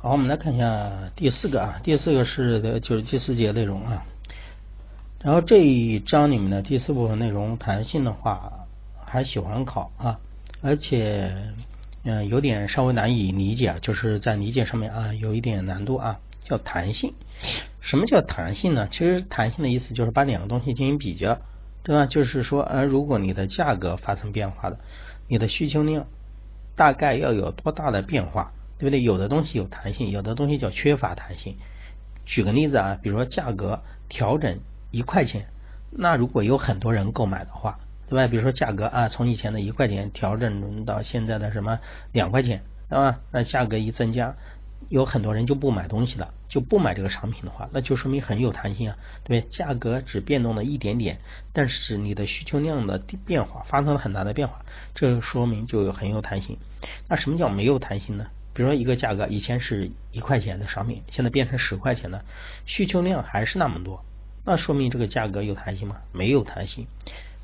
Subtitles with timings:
[0.00, 4.06] 好，我们来看一下第四个啊，第四个是的就是第四节内容啊。
[5.20, 8.66] 然后这一章里面的第四部分内容，弹性的话
[9.04, 10.20] 还喜欢考啊，
[10.62, 11.34] 而且
[12.04, 16.20] 嗯有点稍微难以理解，就是在理解上面啊有一点难度啊。
[16.44, 17.12] 叫弹性，
[17.80, 18.88] 什么叫弹性呢？
[18.90, 21.38] 其实弹性的意思就是把两个东西进行比较，
[21.82, 22.06] 对吧？
[22.06, 24.78] 就是说，呃，如果你的价格发生变化的，
[25.26, 26.06] 你的需求量
[26.74, 29.02] 大概要有多大的变化，对不对？
[29.02, 31.56] 有的东西有弹性，有的东西叫缺乏弹性。
[32.24, 34.60] 举个例子啊，比如说价格调整
[34.90, 35.46] 一块钱，
[35.90, 37.78] 那如果有很多人购买的话，
[38.08, 38.26] 对吧？
[38.26, 41.78] 比如说价格啊，从以前的一块钱调整到现在的什么
[42.12, 43.18] 两块钱，对吧？
[43.32, 44.34] 那价格一增加。
[44.90, 49.48] 有很多人就不买东西了，就不买这个商品的话，那就说明很有弹性啊，对对？
[49.50, 51.18] 价格只变动了一点点，
[51.52, 56.58] 但是你的需求量的变化发生了很大的变化，这说明就有很有弹性。
[57.08, 58.28] 那什么叫没有弹性呢？
[58.58, 62.24] 比如说一个价格以前是一块钱的商品，现在变成十块钱了，
[62.66, 64.04] 需求量还是那么多，
[64.44, 65.98] 那说明这个价格有弹性吗？
[66.12, 66.88] 没有弹性。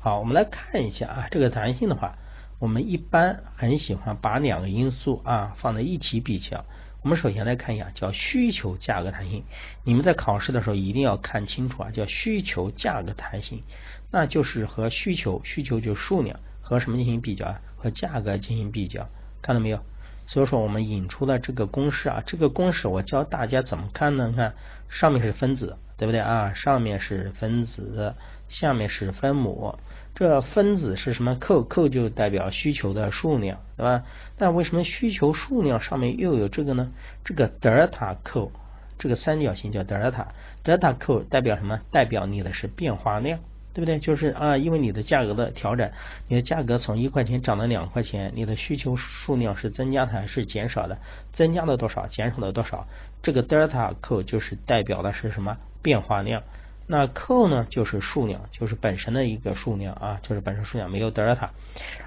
[0.01, 2.17] 好，我们来看一下啊，这个弹性的话，
[2.59, 6.65] 我们一般很喜欢把两个因素啊放在一起比较。
[7.01, 9.45] 我们首先来看一下，叫需求价格弹性。
[9.85, 13.63] 你们在考试的时候一定要看清楚啊，叫需求价格弹性，
[14.11, 17.61] 那就是和需求，需求就数量，和什么进行比较啊？
[17.77, 19.07] 和价格进行比较，
[19.41, 19.79] 看到没有？
[20.27, 24.27] 所以说我们引出了这个公式啊，这个公式我教大家怎么看呢？
[24.29, 24.53] 你看
[24.89, 26.53] 上面是分子，对不对啊？
[26.53, 28.15] 上面是分子，
[28.49, 29.77] 下面是分母。
[30.15, 34.03] 这分子是什么？q，q 就代表需求的数量，对吧？
[34.37, 36.91] 但为什么需求数量上面又有这个呢？
[37.25, 38.51] 这个德尔塔 q，
[38.97, 40.29] 这个三角形叫德尔塔，
[40.63, 41.81] 德尔塔 q 代表什么？
[41.91, 43.39] 代表你的是变化量。
[43.75, 43.99] 对不对？
[43.99, 45.91] 就是啊，因为你的价格的调整，
[46.29, 50.97] 你的价格从一块钱涨到两块钱，你的需求数量是增加的还是减少的？
[51.33, 52.07] 增加了多少？
[52.07, 52.87] 减少了多少？
[53.21, 56.41] 这个德尔塔 Q 就是代表的是什么变化量？
[56.87, 61.49] 那 Q 呢，就是数量，就是本身的一个数量啊，就是本身数量没有德尔塔。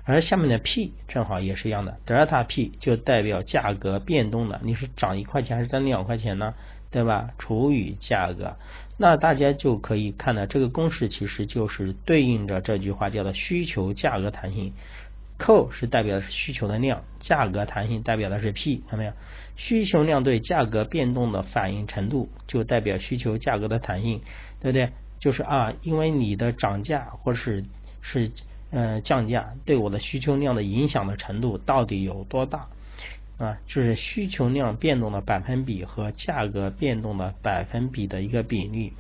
[0.05, 6.55] 而下面的 P 正好也是一样的，德尔塔 P 就代表价格变动的，你是涨一块钱还是涨两块钱呢？
[6.91, 7.29] 对吧？
[7.39, 8.57] 除以价格，
[9.01, 14.75] 那大家就可以看到这个公式其实就是对应着这句话叫做需求价格弹性。
[15.39, 19.13] Q 是代表的是需求的量，价格弹性代表的是 P，看到没有？
[19.55, 24.21] 需求量对价格变动的反应程度就代表需求价格的弹性，
[24.61, 24.91] 对不对？
[25.21, 27.65] 就是啊，因为你的涨价或是
[28.03, 28.33] 是
[28.73, 32.67] 呃降价对我的需求量的影响的程度到底有多大？
[33.39, 38.93] 啊，就是需求量变动的百分比和价格变动的百分比的一个比例。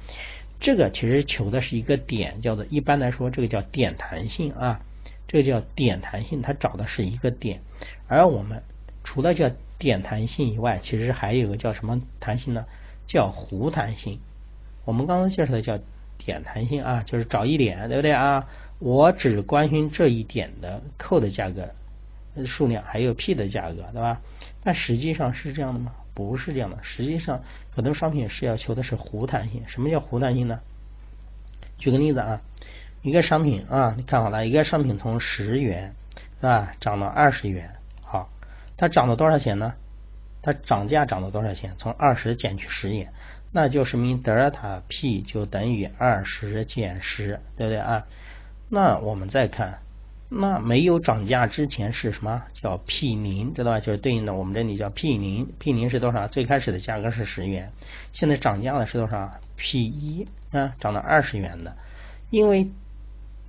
[0.60, 4.80] 这个其实求的是一个点，叫做一般来说这个叫点弹性啊，
[5.26, 7.60] 这个叫点弹性，它找的是一个点。
[8.06, 8.62] 而我们
[9.04, 12.64] 除了叫点弹性以外，其实还有个叫什么弹性呢？
[13.06, 14.18] 叫弧弹性。
[14.84, 15.78] 我们刚刚介绍的叫
[16.18, 18.46] 点弹性啊，就是找一点，对不对啊？
[18.78, 21.70] 我只关心这一点的扣的价格。
[22.46, 24.20] 数量还有 P 的价格，对吧？
[24.62, 25.92] 但实际上是这样的吗？
[26.14, 26.78] 不是这样的。
[26.82, 29.62] 实际上，很多商品是要求的是弧弹性。
[29.68, 30.60] 什么叫弧弹性呢？
[31.78, 32.40] 举个例子啊，
[33.02, 35.94] 一个商品啊，你看好了，一个商品从十元
[36.40, 37.70] 是吧，涨到二十元，
[38.02, 38.28] 好，
[38.76, 39.74] 它涨了多少钱呢？
[40.42, 41.74] 它涨价涨了多少钱？
[41.78, 43.12] 从二十减去十元，
[43.52, 48.06] 那就说明德尔塔 P 就等于二十减十，对不对啊？
[48.68, 49.78] 那我们再看。
[50.30, 53.80] 那没有涨价之前是什么叫 P 零，知道吧？
[53.80, 56.28] 就是对应的我们这里叫 P 零，P 零是多少？
[56.28, 57.72] 最开始的价格是十元，
[58.12, 61.76] 现在涨价的是多少？P 一啊，涨到二十元的。
[62.30, 62.68] 因为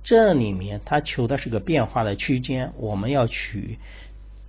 [0.02, 3.78] 这里面它求的是个变化的区间，我们要取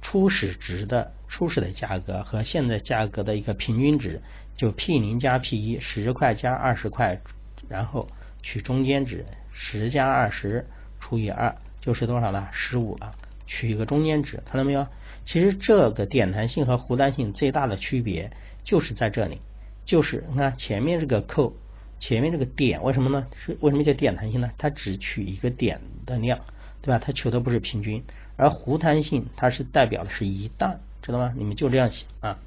[0.01, 4.21] 初始值的初始的价格和现在价格的一个平均值，
[4.55, 7.19] 就 P 零加 P 一，十块加二十块，
[7.67, 8.07] 然后
[8.41, 10.65] 取中间值，十加二十
[11.01, 11.57] 除以二。
[11.81, 12.49] 就是多少了？
[12.53, 13.13] 十五了。
[13.47, 14.87] 取一个中间值，看到没有？
[15.25, 18.31] 其实这个点弹性和弧弹性最大的区别
[18.63, 19.41] 就是在这里，
[19.83, 21.53] 就是你看前面这个扣，
[21.99, 23.27] 前面这个点，为什么呢？
[23.43, 24.51] 是为什么叫点弹性呢？
[24.57, 26.39] 它只取一个点的量，
[26.81, 26.97] 对吧？
[27.03, 28.03] 它求的不是平均，
[28.37, 31.33] 而弧弹性它是代表的是一段，知道吗？
[31.35, 32.39] 你们就这样写啊，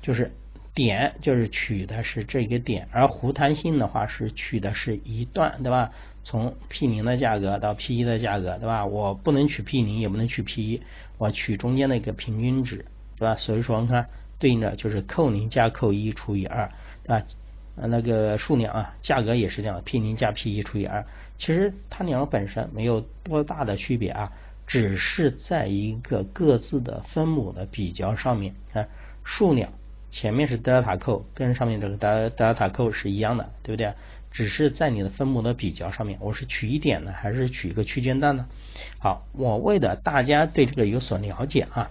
[0.00, 0.30] 就是。
[0.76, 5.90] 点就是取的是这个点，而弧弹性的话是取的是一段，对吧？
[6.22, 8.84] 从 P 零的价格到 P 一的价格，对吧？
[8.84, 10.82] 我不能取 P 零，也不能取 P 一，
[11.16, 12.84] 我取中间的一个平均值，
[13.16, 13.34] 对吧？
[13.36, 14.06] 所以说你看
[14.38, 16.70] 对应的就是扣零加扣一除以二，
[17.04, 17.24] 对吧？
[17.76, 21.06] 呃那个数量啊，价格也是这样，P 零加 P 一除以二，
[21.38, 24.30] 其实它两个本身没有多大的区别啊，
[24.66, 28.88] 只是在一个各自的分母的比较上面，看
[29.24, 29.72] 数量。
[30.18, 33.92] 前面是德尔塔扣，跟上面这个德德尔塔扣是一样的，对不对？
[34.32, 38.46] 只是在你的分母的比较上面，我是取一点呢，还是取一个区间段呢？
[38.98, 41.90] 好，我为了大家对这个有所了解啊，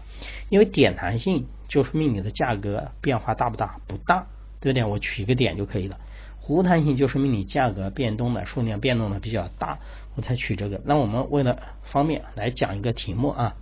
[0.49, 3.79] 因为点弹性就说明你的价格变化大不大？
[3.85, 4.25] 不大，
[4.59, 4.83] 对不对？
[4.83, 5.99] 我取一个点就可以了。
[6.41, 9.77] 弧弹性就说明你价格变动的数量变动的比较大，
[10.15, 10.81] 我才取这个。
[10.83, 13.55] 那我们为了方便来讲一个题目啊，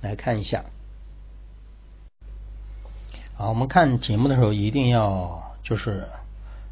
[0.00, 0.64] 来看一下。
[3.36, 6.04] 好，我们看题目的时候一定要就是。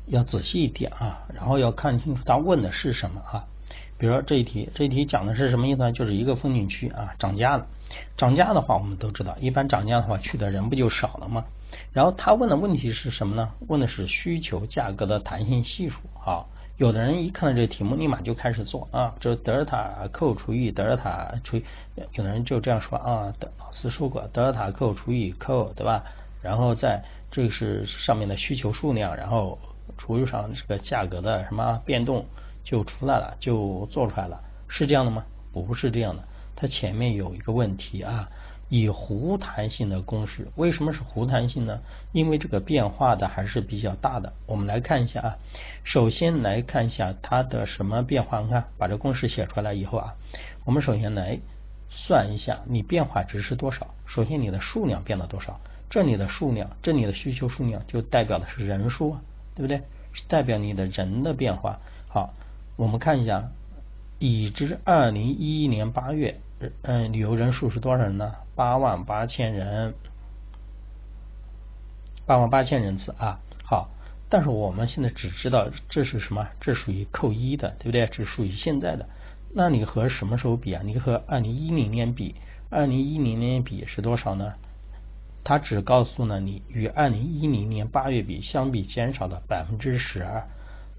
[0.08, 3.44] 要仔细一点啊，然后要看清楚他问的是什么啊。
[3.98, 5.92] 比如说这一题，这一题讲的是什么意思呢？
[5.92, 7.68] 就是一个风景区啊涨价了，
[8.16, 11.44] 涨价的话我们都知道，一般涨价的话去的人不就少了吗？
[11.92, 13.50] 然后他问的问题是什么呢？
[13.68, 16.00] 问的是需求价格的弹性系数。
[16.18, 16.48] 好，
[16.78, 21.62] 有的人一看到这个题目，立马就开始做啊，这德尔塔扣除以德尔塔除，
[22.12, 26.04] 有的人就这样说啊，老师说过德尔塔扣除以扣，对吧？
[26.42, 29.58] 然后在这个是上面的需求数量，然后。
[29.98, 32.24] 除以上这个价格的什么变动
[32.64, 35.24] 就出来了，就做出来了，是这样的吗？
[35.52, 36.22] 不是这样的，
[36.56, 38.30] 它前面有一个问题啊，
[38.68, 41.80] 以弧弹性的公式，为什么是弧弹性呢？
[42.12, 44.32] 因为这个变化的还是比较大的。
[44.46, 45.36] 我们来看一下啊，
[45.82, 48.40] 首先来看一下它的什么变化？
[48.40, 50.14] 你看，把这公式写出来以后啊，
[50.64, 51.40] 我们首先来
[51.90, 53.88] 算一下你变化值是多少。
[54.06, 55.60] 首先你的数量变了多少？
[55.92, 59.18] 这里的数量，这里的需求数量就代表的是人数。
[59.54, 59.82] 对不对？
[60.14, 61.78] 是代表你的人的变化。
[62.08, 62.32] 好，
[62.76, 63.50] 我们看一下，
[64.18, 66.40] 已知二零一一年八月，
[66.80, 68.34] 嗯，旅游人数是多少人呢？
[68.54, 69.92] 八万八千人，
[72.24, 73.40] 八万八千人次啊。
[73.62, 73.90] 好，
[74.30, 76.48] 但是我们现在只知道这是什么？
[76.58, 78.06] 这属于扣一的，对不对？
[78.06, 79.06] 这属于现在的。
[79.52, 80.80] 那你和什么时候比啊？
[80.82, 82.34] 你和二零一零年比，
[82.70, 84.54] 二零一零年比是多少呢？
[85.44, 90.46] 它只告诉了你与二零一零年八月比相比减少的百分之十二，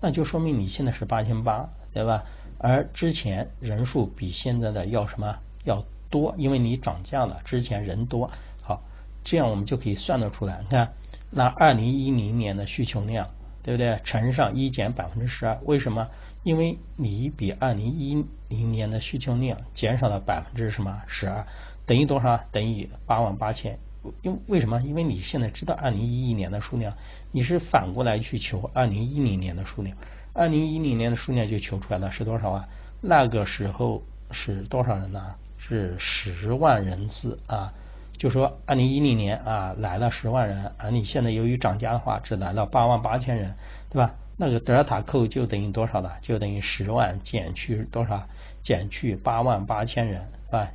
[0.02, 2.26] 那就说明你现在是八千八，对吧？
[2.60, 8.32] 而之前人数比现在的要什么要多，因为你涨价了，之前人多。
[8.62, 8.82] 好，
[9.24, 10.60] 这样我们就可以算得出来。
[10.62, 10.94] 你看，
[11.32, 13.30] 那二零一零年的需求量，
[13.64, 14.00] 对不对？
[14.04, 16.10] 乘上一减百分之十二，为什么？
[16.44, 21.48] 因为你比二零一零年的需求量减少了百分之什么十二，
[21.86, 22.42] 等于多少？
[22.52, 23.80] 等于八万八千。
[24.22, 24.82] 因为什么？
[24.82, 26.94] 因为你现在知道二零一一年的数量，
[27.32, 29.96] 你是反过来去求二零一零年的数量，
[30.34, 32.68] 二零一零年的数量就求出来了是多少啊？
[33.02, 35.36] 那个时候是多少人呢？
[35.58, 37.74] 是十万人次啊。
[38.18, 43.56] 就说二零一零年啊来了十万人，而你现在由于涨价的话，只来了八万八千人，
[43.90, 44.14] 对吧？
[44.38, 46.18] 那个德尔塔扣就等于多少了？
[46.22, 48.24] 就等于十万减去多少？
[48.64, 50.70] 减去八万八千人，是吧？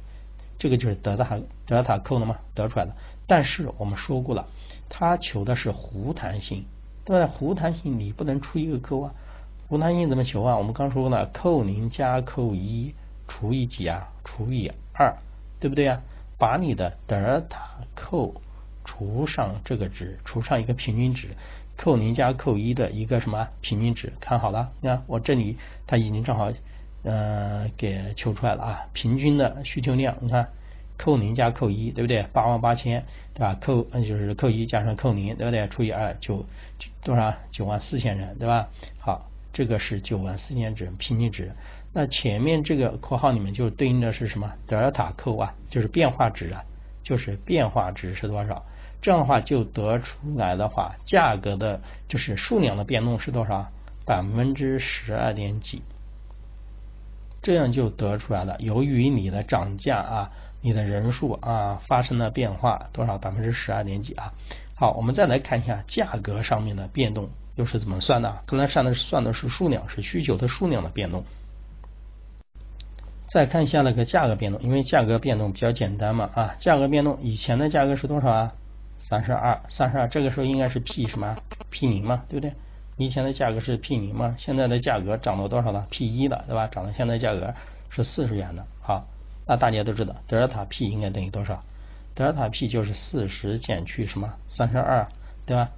[0.59, 2.37] 这个就是德尔塔德尔塔扣了吗？
[2.55, 2.93] 得出来的。
[3.29, 4.49] 但是我们说过了，
[4.89, 6.65] 它求的是弧弹性，
[7.05, 7.31] 对吧？
[7.39, 9.13] 弧弹性你不能出一个扣啊，
[9.69, 10.57] 弧弹性怎么求啊？
[10.57, 12.95] 我们刚说过了，扣零加扣一
[13.29, 14.09] 除以几啊？
[14.25, 15.15] 除以二，
[15.61, 16.01] 对不对啊？
[16.39, 18.41] 把你的德尔塔扣
[18.87, 21.37] 除上这个值，除上一个平均值，
[21.77, 24.15] 扣零加扣一的一个什么平均值？
[24.21, 26.51] 看好了，你看我这里它已经正好
[27.03, 30.49] 呃给求出来了啊，平均的需求量，你看。
[30.99, 32.25] 扣零加扣一，对不对？
[32.33, 33.57] 八万八千，对吧？
[33.61, 35.69] 扣嗯就是扣一加上扣零，对不对？
[35.69, 36.45] 除以二，九
[37.05, 37.33] 多少？
[37.53, 38.69] 九万四千人，对吧？
[38.99, 41.53] 好，这个是九万四千人平均值。
[41.95, 44.53] 那前面这个括号里面就对应的是什么？
[44.67, 46.65] 德尔塔扣啊，就是变化值啊，
[47.05, 48.67] 就是变化值是多少？
[49.01, 53.69] 这样的话就得出来的话，价格的就是数量的变动是多少？
[54.05, 55.83] 百分之十二点几。
[57.41, 58.57] 这样就得出来了。
[58.59, 60.33] 由于你的涨价啊。
[60.61, 64.33] 你的人数啊发生了变化多少百分之十二点几啊？
[64.75, 68.43] 好，我们再来看一下价格上面的变动又是怎么算的？
[68.47, 71.25] 刚才算的是算的是数量，是需求的数量的变动。
[73.27, 78.53] 再看一下那个价格变动，因为价格变动比较简单嘛啊，价格变动以前的价格是多少啊？
[79.01, 81.37] 三十二，三十二，这个时候应该是 P 什么
[81.71, 82.53] ？P 零嘛，对不对？
[82.97, 86.67] 以前的价格是 P 零嘛，现在的价格涨到多少了？P 一了，对吧？
[86.67, 87.55] 涨到现在价格
[87.91, 88.67] 是四十元的，
[89.49, 91.65] 那大家都知道德尔塔 P 应该等于多少？
[92.15, 95.09] 德尔塔 P 就是四十减去什么三十二，
[95.47, 95.71] 对吧？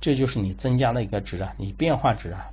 [0.00, 2.50] 这就是你增加的一个值啊，你变化值啊，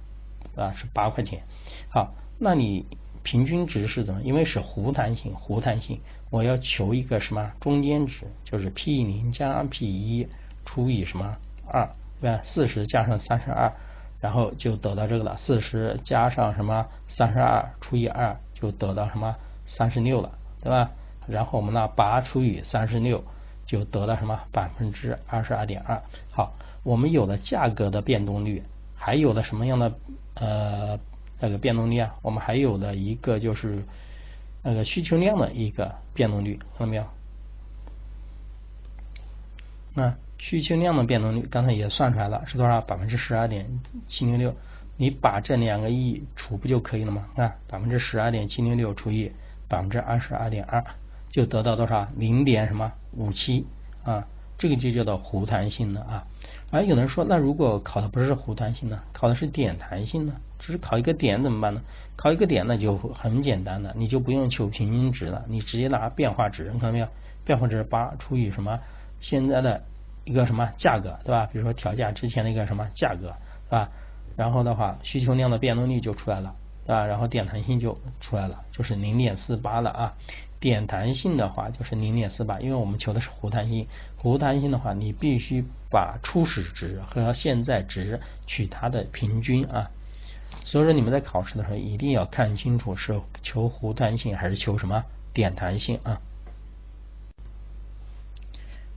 [0.55, 1.43] 啊是八块钱。
[1.89, 2.85] 好，那你
[3.21, 4.21] 平均值是怎么？
[4.21, 5.99] 因为是弧弹性，弧弹性，
[6.29, 8.25] 我要求一个什么中间值？
[8.45, 10.25] 就是 P 零加 P 一
[10.65, 11.35] 除以什么
[11.67, 11.89] 二，
[12.21, 12.39] 对吧？
[12.43, 13.73] 四十加上三十二，
[14.21, 15.35] 然后就得到这个了。
[15.35, 19.35] 四十加上什么三十二除以二，就得到什么
[19.67, 20.31] 三十六了。
[20.61, 20.91] 对吧？
[21.27, 23.23] 然后我们呢，八除以三十六
[23.65, 26.01] 就得到什么百分之二十二点二。
[26.31, 26.53] 好，
[26.83, 28.63] 我们有了价格的变动率，
[28.95, 29.93] 还有了什么样的
[30.35, 30.99] 呃
[31.39, 32.15] 那个变动率啊？
[32.21, 33.83] 我们还有的一个就是
[34.63, 37.05] 那个需求量的一个变动率，看到没有？
[39.93, 42.81] 那需求量的变动率刚才也算出来了，是多少？
[42.81, 44.55] 百分之十二点七零六。
[44.97, 47.27] 你把这两个一除不就可以了吗？
[47.35, 49.31] 看百分之十二点七零六除以
[49.71, 50.83] 百分之二十二点二，
[51.29, 52.05] 就得到多少？
[52.17, 53.65] 零点什么五七
[54.03, 54.27] 啊？
[54.57, 56.27] 这个就叫做弧弹性的啊。
[56.71, 60.33] 而有人说，那如果考的不是弧弹性呢，考的是点弹性呢？
[60.59, 61.81] 只是考一个点怎么办呢？
[62.17, 67.07] 考一个点那就很简单的，你就不用求平均值了，你直接拿变化值，你看到没有？
[67.45, 68.77] 变化值八除以什么？
[69.21, 69.81] 现在的
[70.25, 71.47] 一个什么价格，对吧？
[71.51, 73.33] 比如说调价之前的一个什么价格，
[73.65, 73.89] 是吧？
[74.35, 76.55] 然后的话，需求量的变动率就出来了，
[76.87, 77.05] 啊？
[77.05, 80.13] 然后点弹性就出来了，就是零点四八了啊。
[80.59, 83.87] 点弹性的话就是零点四八，因为我们求的是弧弹性。
[84.21, 89.89] 弧弹性的话，你必须把初始值和现在值取它的平均啊。
[90.65, 96.21] 所以说你们在考试的时候一定要看清楚是求弧弹性还是求什么点弹性啊。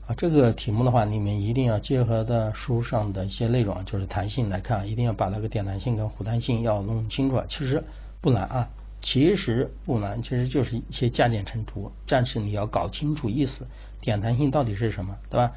[0.07, 7.43] 啊，这个题目的话，你们一定要结合的书上的一些内容，就是弹性来看，一定要把那个点弹性跟弧弹性要弄清楚。
[7.49, 7.83] 其实
[8.21, 8.69] 不难啊，
[9.01, 13.67] 其实不难，其实就是一些加减乘除，但是你要搞清楚意思，
[14.03, 15.53] 点弹性到底是什么，对吧？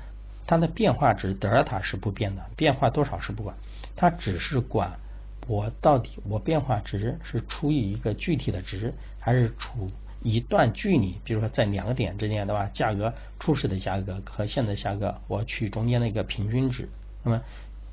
[0.45, 3.57] 它的变化值德尔塔是不变的，变化多少是不管，
[3.97, 4.97] 它只是管
[5.45, 9.91] 我到底我变化值是除以一个具体的值，还是除。
[10.23, 12.69] 一段距离，比如说在两个点之间，对吧？
[12.73, 16.89] 价格初始的价格和现在价格，我取中间的一个平均值。
[17.23, 17.41] 那么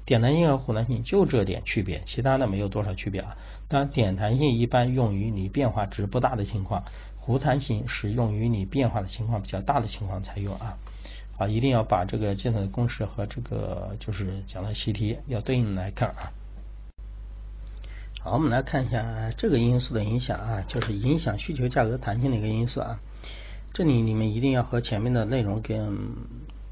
[0.05, 3.37] 点弹性和弧弹性就这点区别，其他的没有多少区别啊。
[3.69, 6.85] 当然，点弹性一般用于你变化值不大的情况，
[7.23, 10.79] 弧弹性是用于你变化的情况比较大的情况才用啊。
[11.37, 16.33] 啊，一定要把这个计算的公式和这个就是讲的习题要对应来看啊。
[18.25, 22.99] 好，我们来看一下这个因素的影响啊，就是影响需求价格弹性的一个因素啊。
[23.75, 25.95] 这里你们一定要和前面的内容跟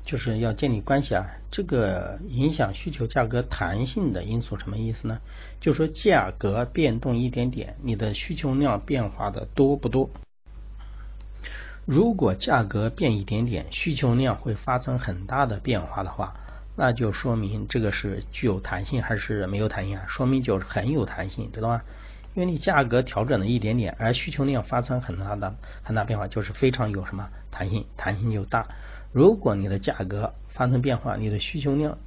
[0.03, 1.27] 就是要建立关系啊。
[1.51, 5.21] 这个影响需求价格弹性的因素什么意思呢？
[5.61, 10.09] 就说价格变动一点点，你的需求量变化的多不多？
[11.85, 16.33] 如果价格变一点点，需求量会发生很大的变化的话。
[16.75, 20.07] 那就说明这个是具有弹性还是没有弹性啊？
[20.09, 21.83] 说明就是很有弹性，知道吗？
[22.35, 28.67] 因为你价格调整了一点点，而需求量发生很大的很大变化，就是非常有什么弹性，弹性就大。
[29.13, 31.99] 如果你的价格发生变化，你的需求量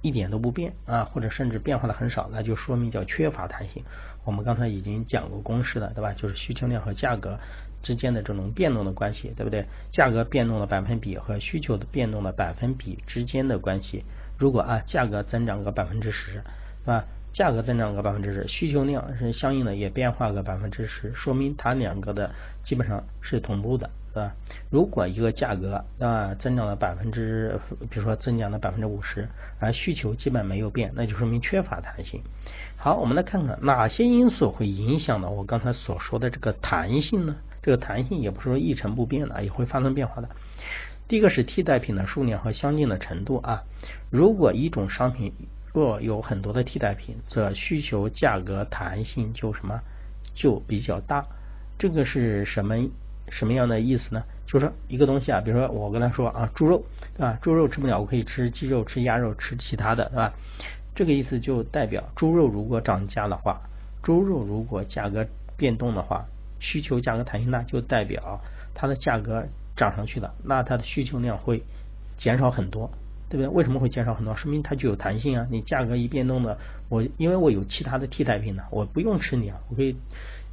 [0.00, 3.82] 一点都不变啊，或者甚至变化的很少，那就说明叫缺乏弹性。
[4.24, 6.12] 我们刚才已经讲过公式了，对吧？
[6.12, 7.38] 就是需求量和价格
[7.82, 9.66] 之间的这种变动的关系，对不对？
[9.90, 14.04] 价格变动的百分比和需求的变动的百分比之间的关系。
[14.38, 16.42] 如果啊价格增长个百分之十，是
[16.86, 17.04] 吧？
[17.32, 22.30] 价格增长个百分之十，需求量是相应的也变化个百分之十，说明它两个的
[22.62, 24.34] 基本上是同步的，是吧？
[24.68, 29.26] 如果一个价格啊增长了百分之，比如说增长了百分之五十，
[29.58, 32.20] 而需求基本没有变，那就说明缺乏弹性。
[32.76, 37.36] 好，我们来看看哪些因素会影响到我刚才所说的这个弹性呢？
[37.62, 40.28] 这个弹性也不是说一成不变的，也会发生变化的。
[41.08, 43.62] 第一个是替代品的数量和相近的程度啊。
[44.10, 45.32] 如果一种商品
[45.72, 49.80] 若有很多的替代品，则需求价格弹性就什么
[50.34, 51.24] 就比较大。
[51.78, 52.76] 这个是什么
[53.30, 54.24] 什么样的意思呢？
[54.46, 57.38] 就是说一个东西啊，比如说我跟他说啊，猪肉对吧？
[57.42, 60.34] 猪肉吃不了，我可以吃鸡肉、吃鸭肉、吃其他的，对吧？
[60.94, 63.60] 这个意思就代表猪肉如果涨价的话，
[64.02, 65.26] 猪肉如果价格
[65.56, 66.26] 变动的话，
[66.58, 68.40] 需求价格弹性大，就代表
[68.74, 69.46] 它的价格。
[69.74, 71.62] 涨上去了，那它的需求量会
[72.18, 72.90] 减少很多，
[73.30, 73.48] 对不对？
[73.48, 74.36] 为什么会减少很多？
[74.36, 75.46] 说明它具有弹性啊！
[75.50, 76.58] 你价格一变动的，
[76.90, 79.96] 我因为我有其他的替代品呢，我不用吃你啊，我可以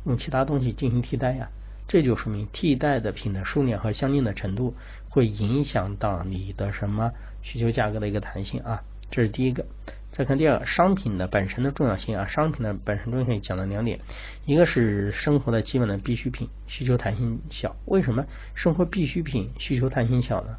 [0.06, 1.50] 用其他东西进行替代呀。
[1.90, 4.76] 这就说明替代的品的数量和相应的程度
[5.10, 8.84] 会影响到你的什么需求价格的一个弹性啊。
[9.10, 9.66] 这是第一个。
[10.12, 14.00] 再看第二个，商品的本身的重要性啊，商品的本身重要性讲了两点，
[14.46, 17.76] 一个是生活的基本的必需品，需求弹性小。
[17.86, 20.58] 为什么生活必需品需求弹性小呢？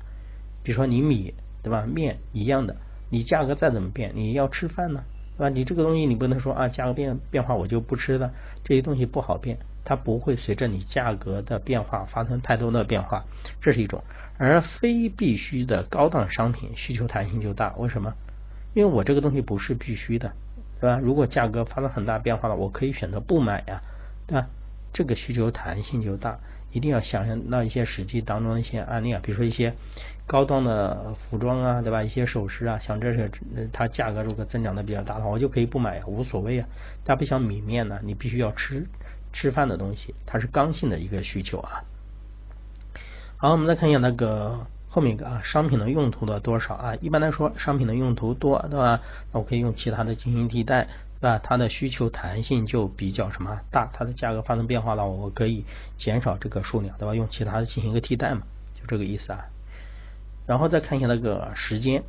[0.64, 2.76] 比如说你米对吧，面一样的，
[3.08, 5.04] 你价格再怎么变，你要吃饭呢，
[5.36, 5.48] 对吧？
[5.48, 8.32] 你这个东西你不能说啊，价格变变化我就不吃了，
[8.64, 13.24] 这些东西不好变，它不会随着你价格的变化发生太多的变化，
[13.60, 14.02] 这是一种。
[14.38, 18.14] 而非必须的高档商品需求弹性就大，为什么？
[18.74, 20.32] 因为我这个东西不是必须的，
[20.80, 20.98] 对吧？
[21.02, 23.82] 如果价格发生很大变化了，我可以选择不买呀，
[24.26, 24.46] 对吧？
[24.92, 26.38] 这个需求弹性就大。
[26.72, 29.74] 一定要想象到一些实际当中的一些案例啊，比如说一些
[30.24, 32.04] 高端的服装啊，对吧？
[32.04, 33.28] 一些首饰啊，像这些
[33.72, 36.68] 它价格如果增长的比较大的话，我就可以不买呀，无所谓啊。
[37.04, 38.86] 它不像米面呢，你必须要吃
[39.32, 41.84] 吃饭的东西，它是刚性的一个需求啊。
[43.36, 46.94] 好，我们再看一下那个后面一个啊，商品的用途的多少啊？
[46.96, 49.00] 一般来说，商品的用途多，对吧？
[49.32, 50.88] 那我可以用其他的进行替代。
[51.22, 55.66] 那它的需求弹性就比较什么大，它的价格发生变化了，我可以
[55.98, 57.14] 减少这个数量，对吧？
[57.14, 58.40] 用其他的进行一个替代嘛，
[58.74, 59.44] 就这个意思啊。
[60.46, 62.02] 然后再看一下那个时间，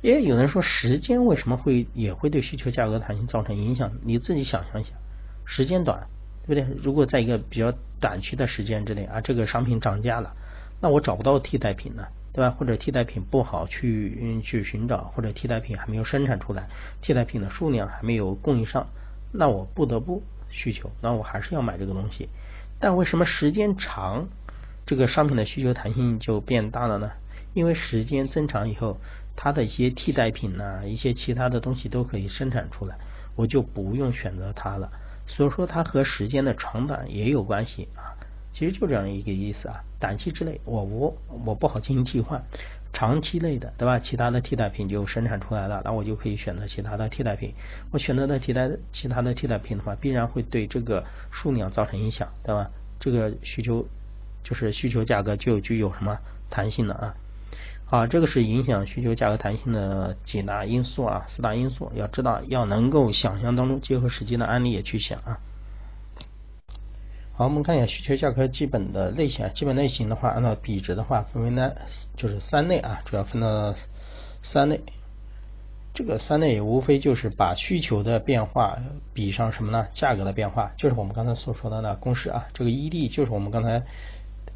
[0.00, 3.92] 诶，有人说时间为什么会也会对需求价格弹性造成影响？
[4.02, 4.92] 你自己想象一下，
[5.44, 6.06] 时间短，
[6.46, 6.66] 对不对？
[6.82, 10.34] 如果在一个比较短期的时间之内啊，这个商品涨价了，
[10.80, 12.06] 那我找不到替代品呢？
[12.32, 12.50] 对吧？
[12.50, 16.68] 或者替代品不好去去寻找，或者替代品还没有生产出来，
[17.00, 18.88] 替代品的数量还没有供应上，
[19.32, 22.28] 那我不得不需求，那我还是要买这个东西。
[22.80, 24.26] 但为什么时间长，
[24.84, 27.12] 这个商品的需求弹性就变大了呢？
[27.54, 28.98] 因为时间增长以后，
[29.36, 32.98] 它的一些替代品呢，一些其他的东西都可以生产出来，
[33.36, 34.90] 我就不用选择它了。
[35.26, 38.14] 所以说，它和时间的长短也有关系啊。
[38.52, 42.40] 其实就这样一个意思啊，短期之内我我我不好进行替换，
[42.92, 43.98] 长期内的对吧？
[43.98, 47.52] 其他的替代品就生产出来了，那我就可以选择其他的替代品。
[47.90, 52.70] 我选择的替代其他的替代品的话，必然会对这个数量造成影响，对吧？
[53.00, 53.84] 这个需求
[54.44, 56.16] 就是需求价格就具有什么
[56.48, 57.16] 弹性了啊？
[57.94, 65.38] 啊，这个是影响需求价格弹性的几大因素啊，四大因素要知道，要能够想象当中结合实际的案例也去想啊。
[67.34, 71.70] 好，我们看一下需求价格基本的类型啊，基本类型的话，按照比值的话，分为呢
[72.16, 73.72] 就是三类啊，主要分到
[74.42, 74.80] 三类。
[75.94, 78.76] 这个三类无非就是把需求的变化
[79.12, 79.86] 比上什么呢？
[79.92, 82.48] 价格的变化，就是我们刚才所说的那公式啊。
[82.54, 83.84] 这个 ED 就是我们刚才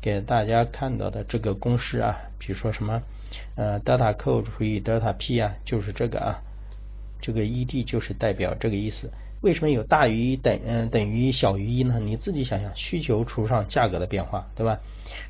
[0.01, 2.19] 给大家看到的这个公式啊。
[2.41, 3.03] 比如说什么
[3.57, 6.43] 呃德尔塔 Q 除以德尔塔 P 啊，就是这个啊。
[7.21, 9.11] 这个 ED 就是代表这个意思。
[9.41, 11.99] 为什么有大于等嗯等于小于一呢？
[12.01, 14.81] 你自己想想，需求除上价格的变化，对吧？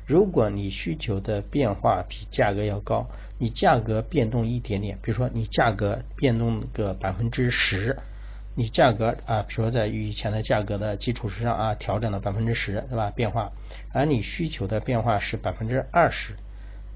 [0.05, 3.07] 如果你需求的变化比价格要高，
[3.39, 7.97] 你价格变动一点点，比如说你价格变动个百分之十，
[8.55, 13.11] 你价格啊，比如说在以前的价格的基础之上啊，调整了百分之十，对吧？
[13.15, 13.51] 变化，
[13.93, 16.35] 而你需求的变化是百分之二十，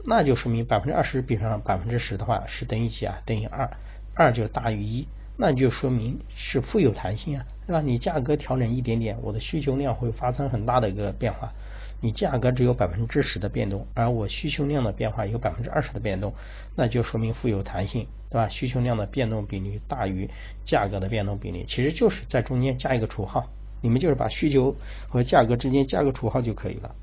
[0.06, 3.22] 那就说明百分之二十比上百分之十的话是等于几啊？
[3.26, 3.70] 等于二，
[4.16, 5.08] 二就大于一。
[5.36, 7.82] 那就说明是富有弹性啊，对吧？
[7.82, 11.54] 你价格调整一点点，我的需求量会发生很大的一个变化。
[12.02, 16.34] 你价格只有百分之十的变动，而我需求量的变化有百分之二十的变动，
[16.76, 18.50] 那就说明富有弹性，对吧？
[18.50, 20.30] 需求量的变动比率大于
[20.66, 23.50] 价格的变动比例，其实就是在中间加一个除号，
[23.82, 24.76] 你们就是把需求
[25.08, 26.94] 和价格之间加个除号就可以了。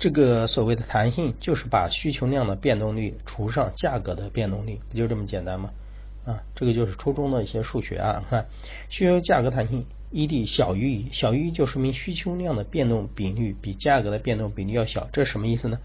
[0.00, 5.70] 这个所谓的弹性，就是把需求量的变动率除上价格的变动率，不就这么简单吗？
[6.24, 8.46] 啊，这个就是初中的一些数学啊，看
[8.88, 15.78] 需求价格弹性 ED 小于一，小于一就说明需求量的变动比率比价格的变动比率要小，这什么意思呢？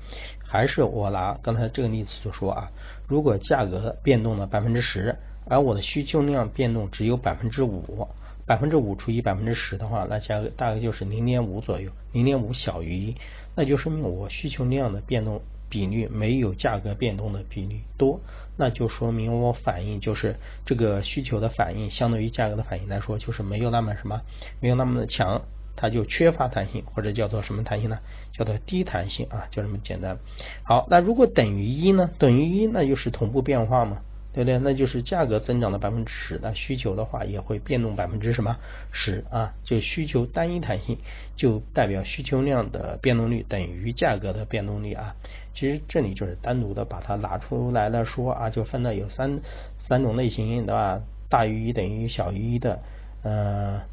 [0.48, 2.72] 还是我拿刚才这个例子所说啊，
[3.08, 8.08] 如果价格变动了百分之十，而我的需求量变动只有百分之五，
[8.46, 13.16] 百分之五除以百分之十的话，那价格大概就是零点五左右，零点五小于一，
[13.56, 15.42] 那就说明我需求量的变动。
[15.68, 18.22] 比率没有价格变动的比率多，
[18.56, 24.22] 那就说明我反应就是这个需求的反应，相对于价格的反应来说，就是没有那么什么，
[24.62, 25.42] 没有那么的强，
[25.76, 27.98] 它就缺乏弹性，或者叫做什么弹性呢？
[28.32, 30.20] 叫做低弹性啊，就这么简单。
[30.64, 32.12] 好，那如果等于一呢？
[32.20, 34.04] 等于一，那就是同步变化嘛。
[34.36, 34.60] 对不对？
[34.60, 38.58] 那就是价格增长了百分之十，那需求的话也会变动百分之什么
[38.92, 39.54] 十啊？
[39.64, 40.98] 就需求单一弹性，
[41.38, 45.16] 就代表需求量的变动率等于价格的变动率啊。
[45.54, 49.40] 其实这里就是单独的把它拿出来了说啊，就分了有三
[49.80, 51.00] 三种类型，对吧？
[51.30, 52.82] 大于一等于一小于一的，
[53.24, 53.84] 呃，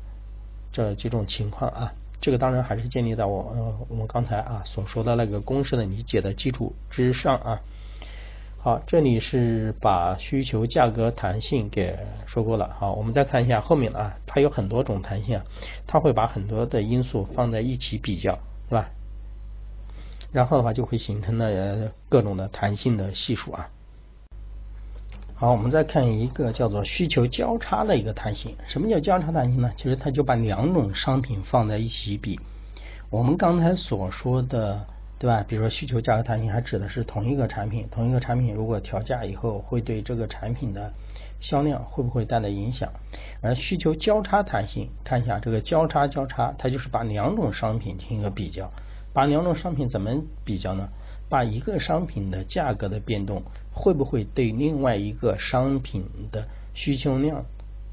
[0.72, 1.92] 这几种情况啊。
[2.20, 7.60] 这个当然还是建立在我呃我们刚才啊所说的那个公式的理解的基础之上啊。
[8.64, 12.76] 好，这里是把需求价格弹性给说过了。
[12.78, 15.44] 好，我们再看一下后面啊，它有很多种弹性啊，
[15.88, 18.88] 它会把很多的因素放在一起比较，对吧？
[20.30, 23.68] 然后的话就会形成了各种的弹性的系数啊。
[25.34, 28.54] 好，我们再看一个叫做需求交叉的一个弹性。
[28.68, 29.72] 什么叫交叉弹性呢？
[29.76, 32.38] 其实它就把两种商品放在一起比。
[33.10, 34.86] 我们刚才所说的。
[35.22, 35.44] 对吧？
[35.46, 40.92] 比如说需求价格弹性还指的是同一个产品，同一个产品如果调价以后，会对这个产品的
[41.40, 42.92] 销量会不会带来影响？
[43.40, 48.72] 而需求交叉弹性，看一下这个交叉交叉，它就是把两种商品进行一个比较，
[49.12, 50.10] 把两种商品怎么
[50.44, 50.88] 比较呢？
[51.28, 57.44] 把一个商品的价格的变动会不会对另外一个商品的需求量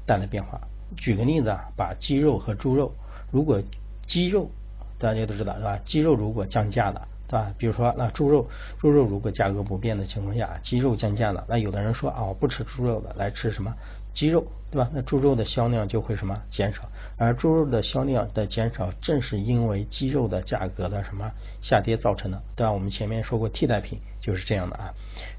[0.04, 0.62] 带来变化？
[0.96, 2.92] 举个例子啊，把鸡肉和猪肉，
[3.30, 3.62] 如果
[4.04, 4.50] 鸡肉
[4.98, 5.78] 大家都知道是吧？
[5.84, 7.54] 鸡肉如果降价了，对吧？
[7.56, 8.48] 比如说那猪肉，
[8.80, 13.72] 猪肉如果价格不变的情况下，鸡肉降价了，那有的人说啊，我不吃猪肉了，来吃什么
[14.12, 14.90] 鸡肉，对吧？
[14.92, 21.30] 那猪肉的销量就会什么减少，而猪肉的销量的减少，正是因为鸡肉的价格的什么
[21.62, 22.72] 下跌造成的，对吧？
[22.72, 24.92] 我们前面说过替代品就是这样的啊，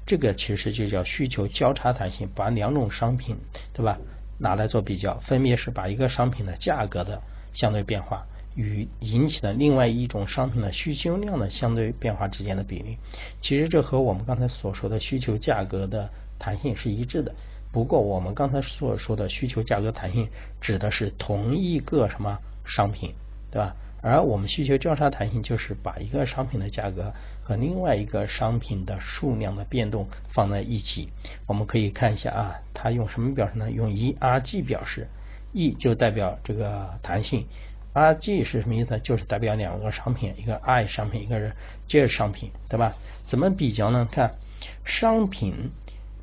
[0.06, 3.36] 这个其实就叫需求交叉弹性，把两种商品，
[3.74, 3.98] 对吧？
[4.38, 7.20] 拿来做比较，分别是把一个商品的价格的
[7.52, 12.98] 相对变化与引起的另外一种商品的需求量的相对变化之间的比例。
[13.40, 17.34] 其实这和我们刚才所说的需求价格的弹性是一致的。
[17.72, 20.28] 不过我们刚才所说的需求价格弹性
[20.60, 23.14] 指的是同一个什么商品，
[23.50, 23.74] 对吧？
[24.02, 31.08] 而我们需求交叉弹性就是把一个商品的价格和另外一个商品的数量的变动放在一起。
[31.46, 33.70] 我们可以看一下啊，它用什么表示呢？
[33.70, 35.06] 用 ERG 表示
[35.52, 37.46] ，E 就代表这个弹性
[37.94, 38.98] ，RG 是什么意思？
[39.00, 41.52] 就是代表两个商品，一个 I 商品，一个是
[41.88, 42.94] J 商品，对吧？
[43.26, 44.08] 怎么比较呢？
[44.10, 44.34] 看
[44.84, 45.70] 商品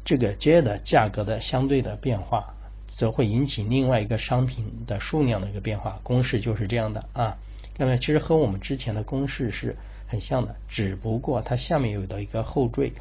[0.05, 2.53] 这个 J 的价格的相对的变化，
[2.87, 5.99] 则会引起另外一个商品的数量的一个变化。
[6.03, 7.37] 公式就是这样的啊。
[7.77, 9.77] 那么其实和我们之前的公式是
[10.07, 12.91] 很像的，只不过它下面有的一个后缀，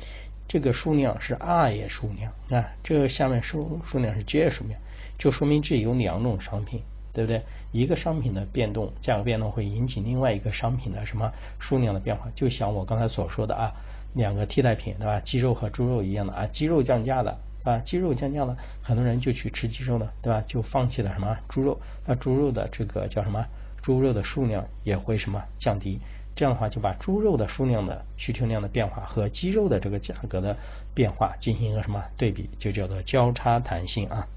[0.46, 4.80] 这个数量是 I 数量啊，这个下面数数量是 J 数量，
[5.18, 6.82] 就说明这有两种商品，
[7.18, 7.42] 对不对？
[7.72, 12.30] 一个商品的变动，价格变动会引起另外一个商品的什么数量的变化？
[12.36, 13.74] 就像我刚才所说的啊，
[14.14, 15.18] 两个替代品对吧？
[15.18, 20.44] 鸡肉和猪肉一样的啊，鸡肉降价了啊，鸡肉降价了，很多人就去吃鸡肉了，对吧？
[20.46, 21.80] 就放弃了什么猪肉？
[22.06, 23.44] 那猪肉的这个叫什么？
[23.82, 25.98] 猪肉的数量也会什么降低？
[26.36, 30.56] 这样的话就把猪肉的数量的需求量的变化和鸡肉的这个价格的
[30.94, 34.28] 变化进行一个什么对比，就叫做交叉弹性啊。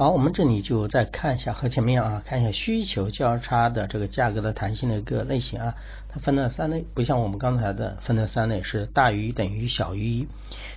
[0.00, 5.74] 好，我们这里就再看一下和前面啊，看一下需求交叉的这个价格的弹性的一个类型啊，
[6.08, 10.28] 它分了三类，不像我们刚才的分了三类是大于等于小于一，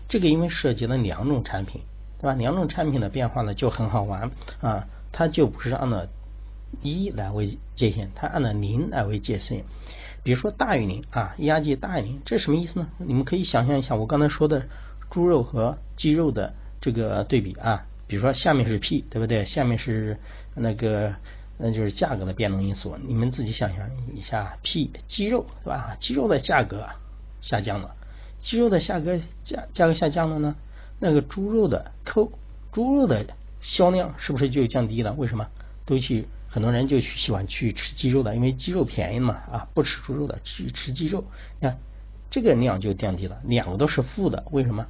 [0.09, 1.83] 这个因为涉及了两种产品，
[2.19, 2.33] 对吧？
[2.33, 6.05] 两种产品的变化呢就很好玩啊，它就不是按照。
[6.81, 9.63] 一来为界限，它按照零来为界限。
[10.23, 12.89] 比如说大于零啊，压计大于零，这什么意思呢？
[12.97, 14.63] 你们可以想象一下，我刚才说的
[15.09, 17.85] 猪肉和鸡肉的这个对比啊。
[18.13, 19.43] 比如说下面是 P，对不对？
[19.43, 20.19] 下面是
[20.53, 21.15] 那个
[21.57, 22.95] 那就是价格的变动因素。
[23.07, 25.97] 你们自己想象一下，P 鸡肉对吧？
[25.99, 26.87] 鸡肉的价格
[27.41, 27.95] 下降了，
[28.39, 30.53] 鸡肉的价格价价格下降了呢？
[30.99, 32.31] 那个猪肉的扣
[32.71, 33.25] 猪肉的
[33.63, 35.13] 销量是不是就降低了？
[35.13, 35.47] 为什么？
[35.87, 36.27] 都去。
[36.49, 41.25] 很多人就去喜欢去吃鸡肉的，因为鸡肉便宜嘛啊，不吃猪肉的去吃鸡肉，
[41.59, 41.79] 你看
[42.29, 44.85] 这个量就降低了，两个都是负的，为什么？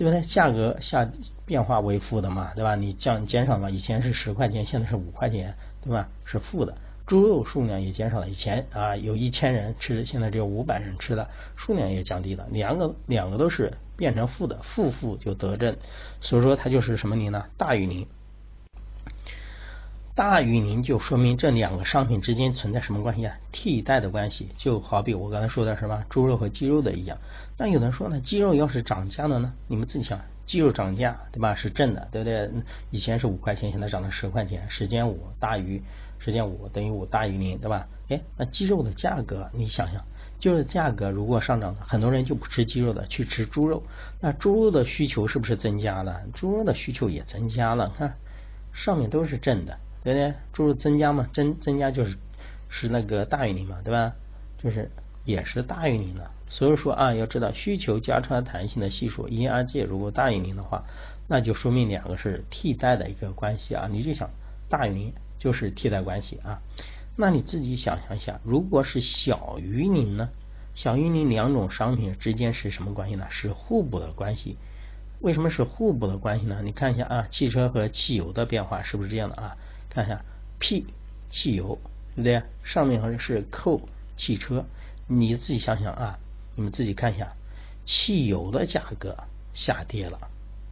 [0.00, 0.22] 对不对？
[0.22, 1.06] 价格下
[1.44, 2.74] 变化为负的嘛，对吧？
[2.74, 6.08] 你降减少嘛，以前是十块钱，现在是五块钱，对吧？
[6.24, 6.74] 是负的。
[7.06, 15.76] 猪肉数量也减少了，以前啊有一千人吃，现在只有五百人吃了，数量也降低了，两个两个都是变成负的，负负就得正，
[16.22, 17.44] 所以说它就是什么零呢？
[17.58, 18.06] 大于零。
[20.20, 23.38] 大于零就说明这两个商品之间存在什么关系啊？
[23.52, 27.16] 替代的关系，就好比我刚才说的什么猪肉和鸡肉的一样。
[27.56, 29.54] 那有人说呢，鸡肉要是涨价了呢？
[29.66, 31.54] 你们自己想，鸡肉涨价对吧？
[31.54, 32.50] 是正的，对不对？
[32.90, 35.82] 以前是五块钱，现在涨到十块钱，十减五大于
[36.18, 37.88] 十减五等于五大于零，对吧？
[38.10, 40.04] 哎，那鸡肉的价格你想想，
[40.38, 43.82] 就是价格如果上涨了，很多人就不吃鸡肉的，去吃猪肉，
[44.20, 46.20] 那猪肉的需求是不是增加了？
[46.34, 48.16] 猪肉的需求也增加了，看
[48.74, 49.78] 上面都是正的。
[50.02, 50.34] 对不对？
[50.52, 52.16] 注入增加嘛，增增加就是
[52.68, 54.12] 是那个大于零嘛，对吧？
[54.58, 54.90] 就是
[55.24, 56.30] 也是大于零的。
[56.48, 60.84] 所以说啊，要知道需求交叉弹性的系数 ERG 如果大于零的话，
[61.28, 63.88] 那就说明两个是替代的一个关系啊。
[63.90, 64.30] 你就想
[64.68, 66.60] 大于零就是替代关系啊。
[67.16, 70.28] 那你自己想象一下，如果是小于零呢？
[70.74, 73.26] 小于零两种商品之间是什么关系呢？
[73.28, 74.56] 是互补的关系。
[75.20, 76.62] 为什么是互补的关系呢？
[76.64, 79.56] 你看一下啊，汽车和汽油的变化是不是这样的啊？
[79.90, 80.24] 看一下
[80.58, 80.86] P
[81.28, 81.78] 汽油
[82.16, 82.42] 对不对？
[82.64, 84.64] 上面好像是 Q 汽车，
[85.06, 86.18] 你自己想想啊，
[86.56, 87.32] 你们自己看一下，
[87.84, 89.16] 汽油的价格
[89.52, 90.18] 下跌了，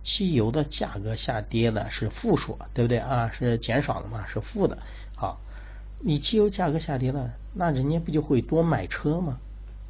[0.03, 3.31] 汽油的价格下跌的是负数，对不对啊？
[3.31, 4.27] 是减少了嘛？
[4.27, 4.79] 是负的。
[5.17, 5.41] 好，
[6.01, 9.39] 你汽油价格下跌了，那人家不就会多买车吗？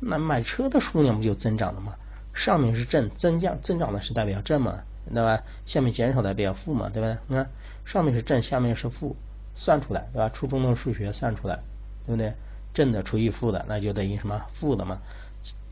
[0.00, 1.94] 那买车的数量不就增长了吗？
[2.34, 5.42] 上面是正增加增长的是代表正嘛，对吧？
[5.66, 7.18] 下面减少的比较负嘛，对吧？
[7.26, 7.48] 你看
[7.84, 9.16] 上面是正，下面是负，
[9.54, 10.28] 算出来对吧？
[10.28, 11.60] 初中的数学算出来，
[12.06, 12.34] 对不对？
[12.74, 14.42] 正的除以负的，那就等于什么？
[14.54, 15.00] 负的嘛，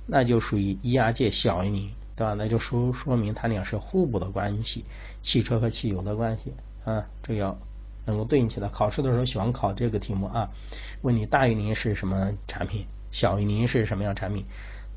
[0.07, 2.35] 那就属于 E R 界小于零，对吧？
[2.35, 4.85] 那就说说明它俩是互补的关系，
[5.23, 6.53] 汽车和汽油的关系
[6.85, 7.57] 啊，这要
[8.07, 8.69] 能够对应起来。
[8.69, 10.51] 考试的时候喜欢考这个题目啊，
[11.03, 14.47] 问你大于零是什么产品，小于零是什么样产品？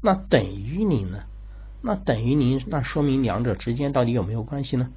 [0.02, 1.24] 那等于零呢？
[1.82, 4.90] 那等于零，那说明两者之间到底有没有关系呢？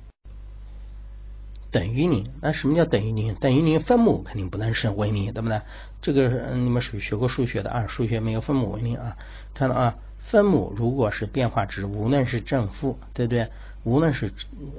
[1.70, 3.34] 等于零，那什么叫等于零？
[3.36, 5.60] 等于零分母肯定不能是为零，对不对？
[6.02, 9.16] 这个你们是学过数学的啊，数学没有分母为零啊。
[9.54, 13.48] 看到啊，分母如果是变化值，无论是正负，对不对？
[13.84, 14.32] 无论是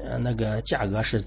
[0.03, 1.23] 呃那个价格是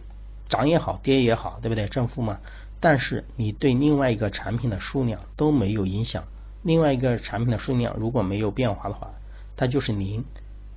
[0.48, 1.88] 涨也好，跌也好，对不对？
[1.88, 2.38] 正负嘛。
[2.78, 6.24] 但是你对另外一个产品的数量都没有影响，
[6.62, 9.10] 另外一个产品的数量如果没有变化的话，
[9.56, 10.24] 它就是零。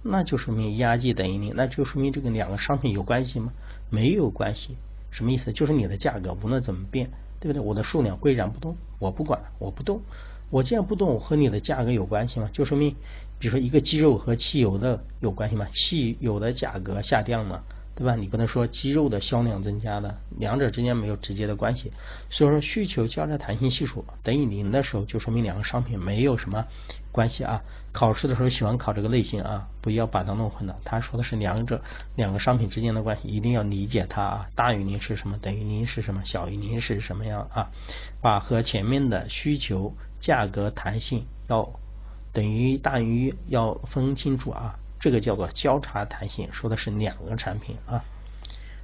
[0.02, 3.52] 那就说明压计等于零，那就说明这个两个商品有关系吗？
[3.90, 4.78] 没有关系，
[5.12, 5.52] 什么意思？
[5.52, 7.10] 就是你的价格无论怎么变，
[7.40, 7.62] 对不对？
[7.62, 10.02] 我的数量岿然不动，我不管，我不动。
[10.52, 12.50] 我既然不动，和你的价格有关系吗？
[12.54, 12.96] 就说明，
[13.38, 15.68] 比如说一个鸡肉和汽油的有关系吗？
[15.74, 17.64] 汽油的价格下降了。
[18.00, 18.16] 对吧？
[18.16, 21.92] 你不能说肌肉的销量增加的，两者之间没有直接的关系。
[22.30, 26.66] 所以说需求交叉弹性系数等于零的时候，就说明两个商品没有什么
[27.12, 27.62] 关系啊。
[27.92, 30.78] 考试的时候喜欢考这个类型啊，不要把它弄混了。
[30.86, 31.82] 他说的是两者
[32.16, 34.48] 两个商品之间的关系，一定要理解它啊。
[34.56, 35.38] 大于零是什么？
[35.40, 36.22] 等于零是什么？
[36.24, 37.70] 小于零是什么样啊？
[38.22, 41.70] 把和前面的需求价格弹性要
[42.32, 44.80] 等于大于要分清楚啊。
[45.00, 48.04] 这个叫做交叉弹性，说的是两个产品啊。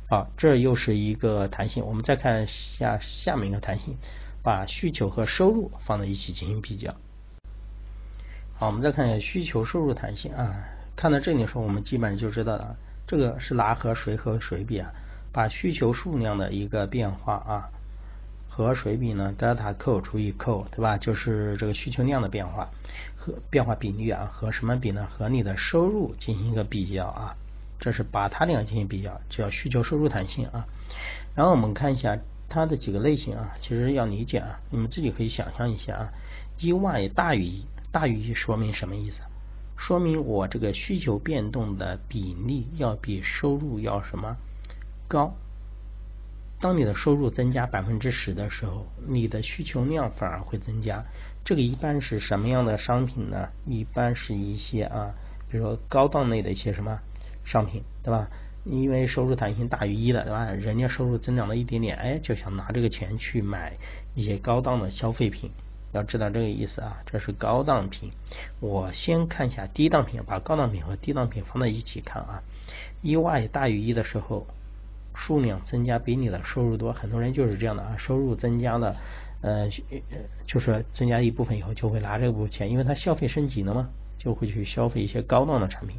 [0.07, 1.85] 好，这又是一个弹性。
[1.85, 3.97] 我们再看下下面一个弹性，
[4.43, 6.95] 把需求和收入放在一起进行比较。
[8.57, 10.55] 好，我们再看一下需求收入弹性啊。
[10.95, 14.93] 看到这里的时候，我们基本上就知道了，这个是拿和谁和谁比啊？
[15.33, 17.69] 把需求数量的一个变化啊。
[18.55, 19.35] 和谁比呢？
[19.37, 20.97] 德尔塔 Q 除以 Q，对吧？
[20.97, 22.69] 就是这个需求量的变化
[23.17, 24.29] 和变化比率啊。
[24.31, 25.05] 和什么比呢？
[25.11, 27.35] 和你的收入进行一个比较啊。
[27.81, 30.65] 这是把它两个进行比较，叫需求收入弹性啊。
[31.35, 33.57] 然后我们看一下它的几个类型啊。
[33.61, 36.13] 其实要理解啊，你们自己可以想象一下啊。
[36.57, 39.19] 一 y 大于一，大于一说明什么意思？
[39.75, 44.37] 说明我这个需求变动的比例要比收入要什么
[45.09, 45.35] 高？
[46.61, 51.03] 当你的收入增加百分之十的时候，你的需求量反而会增加。
[51.43, 53.49] 这个一般是什么样的商品呢？
[53.65, 55.13] 一般是一些啊，
[55.51, 56.99] 比如说高档类的一些什么
[57.43, 58.29] 商品，对吧？
[58.63, 60.49] 因为收入弹性大于一的，对吧？
[60.49, 63.73] 人家收入增长了一点点，哎，就想拿这个钱去买
[64.15, 65.51] 一些高档的消费品。
[65.91, 68.11] 要知道这个意思啊，这是高档品。
[68.59, 72.41] 我先看一下低档品，把高档品和低档品放在一起看啊。
[73.01, 74.47] 一 y 大于一的时候。
[75.15, 78.95] 数量增加比你的收入多，很多人就是这样的啊，收入增加了，
[79.41, 79.69] 呃，
[80.45, 85.97] 就是增加一部分以后就会拿这部分钱，因为他消费升级了嘛，就会去消费一些高档的产品。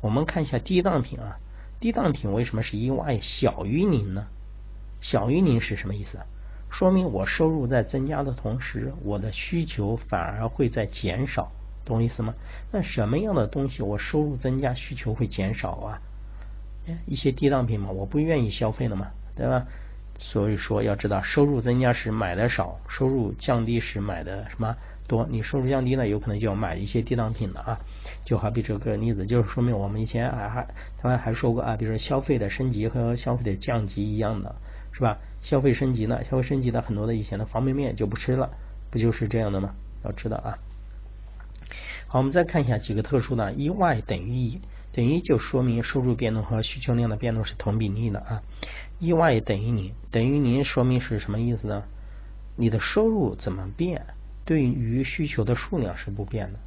[0.00, 1.38] 我们看一下低档品啊，
[1.80, 4.26] 低档品为什么是 EY 小于零呢？
[5.00, 6.18] 小于零是什么意思？
[6.70, 11.52] 说明我收入在增加的同时，我的需求反而会在减少，
[11.84, 12.34] 懂我意思吗？
[12.72, 16.00] 那什么样的东西我收入增加，需求会减少啊？
[17.06, 19.66] 一些低档品嘛，我不愿意消费了嘛，对吧？
[20.16, 24.76] 所以说要知道，收入增加时买的少，收入降低时买的什么
[25.08, 25.26] 多？
[25.28, 27.80] 你收入降低了，有可能就要买一些低档品了啊。
[28.24, 30.66] 就好比这个例子，就是说明我们以前还还
[30.98, 34.54] 他们还说过啊，比如说消费的升级和消费的降级一样的，
[34.92, 35.18] 是吧？
[35.42, 38.50] 消费升级呢，消费升级的很多的以前的方便面就不吃了，
[38.90, 39.74] 不就是这样的吗？
[40.04, 40.58] 要知道啊。
[42.06, 44.60] 好，我们再看一下几个特殊的一 Y 等于一。
[44.94, 48.42] 等于就说明收入变动和需求量的变动是同比例的啊
[49.00, 51.82] ，E Y 等于零，等于零说明是什么意思呢？
[52.56, 54.06] 你的收入怎么变，
[54.44, 56.60] 对于需求的数量是不变的，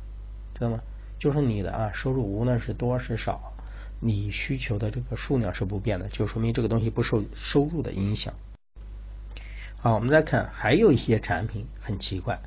[0.56, 0.82] 知道吗？
[1.18, 3.54] 就是你的啊收入无论是多是少，
[4.02, 8.34] 你需求的这个数量是不变的，就说明这个东西不受收入的影响。
[9.78, 12.42] 好，我们再看还有一些产品很奇怪，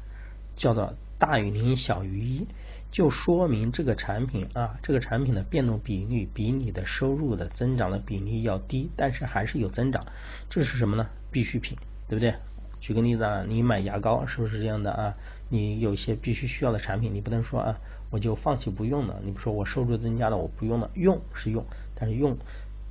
[0.59, 2.47] 叫做大于零小于一。
[2.91, 10.05] 就说明这个产品啊，这个产品的变动比率比你的收入的增长的比例要低，但是还是有增长。
[10.49, 11.07] 这是什么呢？
[11.31, 11.77] 必需品，
[12.09, 12.35] 对不对？
[12.81, 15.15] 举个例子啊，你买牙膏是不是这样的啊？
[15.49, 17.79] 你有些必须需要的产品，你不能说啊，
[18.11, 19.21] 我就放弃不用了。
[19.23, 22.37] 你不说我收入增加了，我不用了，用是用，但是用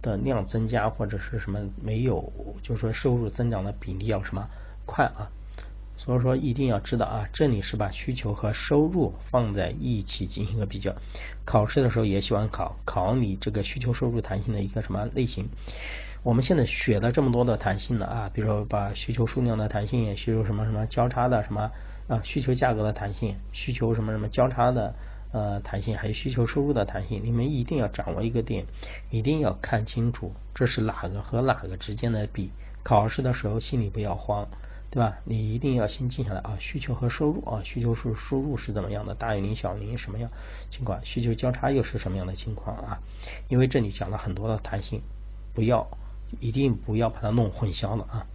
[0.01, 2.31] 的量增加或者是什么没有，
[2.61, 4.47] 就是说收入增长的比例要什么
[4.85, 5.31] 快啊？
[6.01, 10.95] 所以说一定要知道啊，这里是把需求和收入放在一起进行一个比较。
[11.45, 15.49] 考试的时候也喜欢考考你这个需求收入弹性的一个什么类型。
[16.23, 21.69] 我们现在学了这么多的弹性的啊，比如说把需求数量的弹性，需求什么什么交叉的什么
[22.07, 24.95] 啊，需求价格的弹性，需求什么什么交叉的
[25.33, 28.65] 呃弹性，还有需求收入的弹性，你们一定要掌握一个点，
[29.09, 32.51] 一定要看清楚这是哪个和哪个之间的比。
[32.83, 34.47] 考试的时候心里不要慌，
[34.91, 35.17] 对吧？
[35.23, 40.29] 你一定要先记下来啊，需求和收入啊，需求是收入是怎么样的，大于零小于零什么样
[40.69, 40.99] 情况？
[41.03, 42.99] 需求交叉又是什么样的情况啊？
[43.47, 45.01] 因为这里讲了很多的弹性，
[45.53, 45.87] 不要。
[46.39, 48.27] 一定不要把它弄混淆了啊！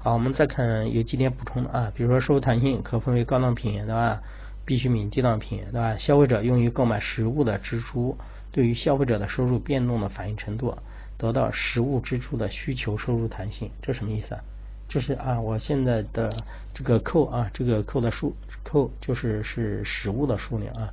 [0.00, 4.20] 好，我们再看有几点补充的啊，比如说收入弹性可分为高档品对吧？
[4.64, 5.96] 必需品、低档品对吧？
[5.96, 8.18] 消费者用于购买实物的支出，
[8.50, 10.76] 对于消费者的收入变动的反应程度，
[11.16, 14.40] 得到实物支出的需求收入弹性，这什么意思啊？
[14.88, 16.44] 就是啊，我现在的
[16.74, 20.92] 这个扣啊，这个扣的数扣就是是食物的数量啊。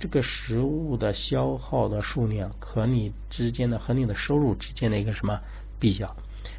[0.00, 5.40] 这个食物的消耗的数量和你之间的和你的收入之间的一个什么
[5.78, 6.14] 比较？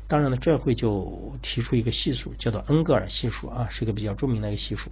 [0.07, 4.89] 当然了，这会就提出一个系数，叫做恩格尔系数啊，是一个比较著名的一个系数。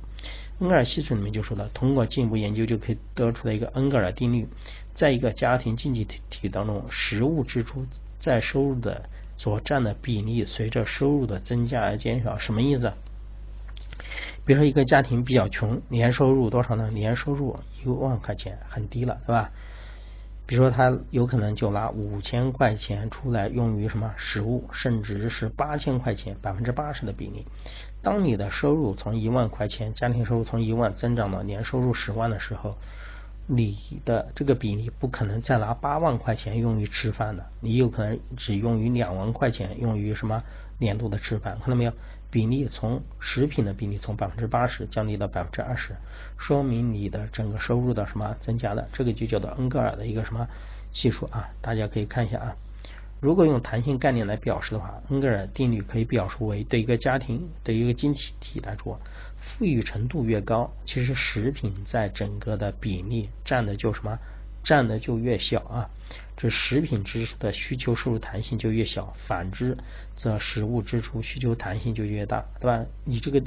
[0.59, 4.47] 恩格尔系数里面就说了，通过进一步研究就可以得出来一个恩格尔定律，
[4.93, 7.87] 在一个家庭经济体体当中，食物支出
[8.19, 9.09] 在收入的
[9.43, 12.39] 所占的比例随着收入的增加而减少。
[12.39, 12.93] 什么意思？
[14.45, 16.89] 比如说一个家庭比较穷，年收入多少呢？
[16.91, 19.51] 年收入一万块钱，很低了，对吧？
[20.45, 27.45] 比如说他有可能就拿五千块钱出来用于什么食物，甚至是八千块钱，百分之八十的比例。
[28.01, 32.77] 当你的收入从一万块钱，家庭收入从一万增长到年收入十万的时候，
[33.45, 40.43] 你的这个比例不可能再拿八万块钱用于吃饭的，你有可能只用于两万块钱用于什么
[40.79, 41.93] 年度的吃饭，看到没有？
[42.31, 45.95] 比例从食品的比例从百分之八十降低到百分之二十，
[46.37, 50.47] 说明你的整个收入的什么增加的，这个就叫做恩格尔的一个什么
[50.93, 51.49] 系数啊？
[51.61, 52.55] 大家可以看一下啊。
[53.23, 58.99] 如果用弹性概念来表示的话，恩格尔定律可以表述为：对一个家庭、对一个经济体来说，
[59.39, 64.19] 富裕程度越高，其实食品在整个的比例占的就什么？
[64.65, 65.89] 占的就越小啊，
[66.35, 69.77] 这食品支出的需求收入弹性就越小，反之
[70.17, 72.85] 则食物支出需求弹性就越大，对吧？
[73.05, 73.41] 你这个，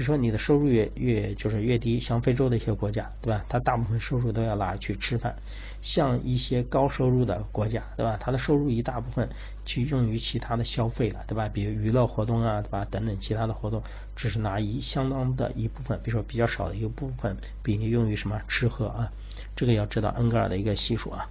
[0.00, 3.44] 比如说你的收入越越就是越低，像非洲的一些国家，对吧？
[3.50, 5.36] 它大部分收入都要拿去吃饭，
[5.82, 8.16] 像一些高收入的国家，对吧？
[8.18, 9.28] 它的收入一大部分
[9.66, 11.50] 去用于其他的消费了，对吧？
[11.50, 12.86] 比如娱乐活动啊，对吧？
[12.90, 13.82] 等等其他的活动，
[14.16, 19.12] 只是拿一相当的一部分，比如说比较少的一个部分比例用于什么吃喝啊。
[19.54, 21.28] 这个要知道恩格尔的一个系数啊。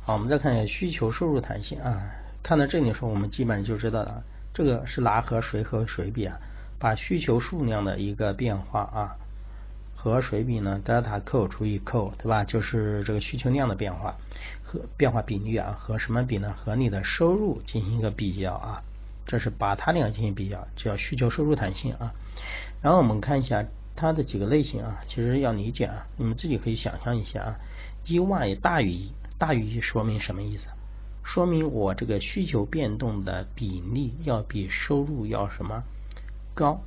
[0.00, 2.12] 好，我们再看一下需求收入弹性啊。
[2.42, 4.24] 看到这里的时候，我们基本上就知道了，
[4.56, 6.40] 这个是拿和谁和谁比啊？
[6.78, 9.16] 把需求数量的一个变化啊
[9.94, 12.42] 和谁比呢？delta Q 除以 Q 对吧？
[12.44, 14.14] 就是这个需求量的变化
[14.62, 16.54] 和变化比率啊和什么比呢？
[16.56, 18.82] 和你的收入进行一个比较啊。
[19.26, 22.14] 这是把它两个进行比较，叫需求收入弹性啊。
[22.80, 23.62] 然后我们看一下。
[23.98, 27.56] 它的几个类型啊，其实要理解啊，你们自己可以想象一下啊，
[28.04, 30.68] 一万大于一，大于一说明什么意思？
[31.26, 35.82] 说明我这个需求变动的比例要比收入要什么
[36.54, 36.80] 高？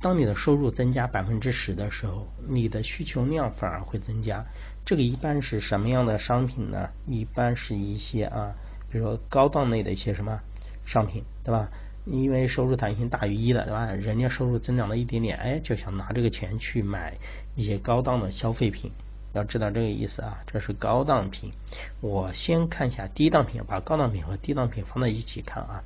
[0.00, 4.46] 当你的收入增加百分之十的时候，你的需求量反而会增加。
[4.86, 6.88] 这个一般是什么样的商品呢？
[7.06, 8.54] 一般是一些啊，
[8.90, 10.40] 比如说高档类的一些什么
[10.86, 11.68] 商品，对吧？
[12.06, 13.92] 因为收入弹性大于一的，对吧？
[13.92, 17.18] 人家收入增长了一点点，哎，就想拿这个钱去买
[17.54, 18.90] 一些高档的消费品。
[19.32, 21.52] 要知道这个意思啊，这是高档品。
[22.00, 25.82] 我先看一下低档品，把高档品和低档品放在一起看啊。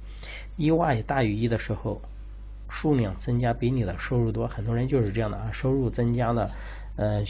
[0.56, 2.00] 一 y 大于一的时候，
[2.70, 5.50] 数量增加比你的收入多，很多人就是这样的啊。
[5.52, 6.50] 收入增加了，
[6.96, 7.22] 呃，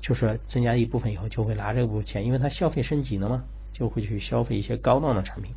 [0.00, 5.52] 就是增加一部分以后，就会拿这部分钱，因为他消费升级了嘛，就会去消费一些高档的产品。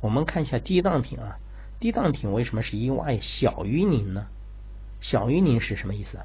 [0.00, 1.38] 我们看一下低档品啊。
[1.80, 4.26] 低档品为什么是 EY 小于零呢？
[5.00, 6.18] 小于零是什么意思？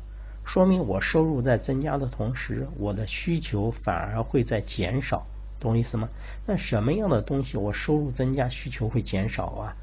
[0.46, 5.26] 说明我收入在增加的同时，我的需求反而会在减少，
[5.60, 6.10] 懂我意思吗？
[6.46, 9.76] 那什么样的东西我收入增加，需求会减少啊？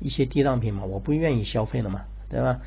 [0.00, 2.60] 一些低档品嘛，我不愿意消费了嘛，对吧？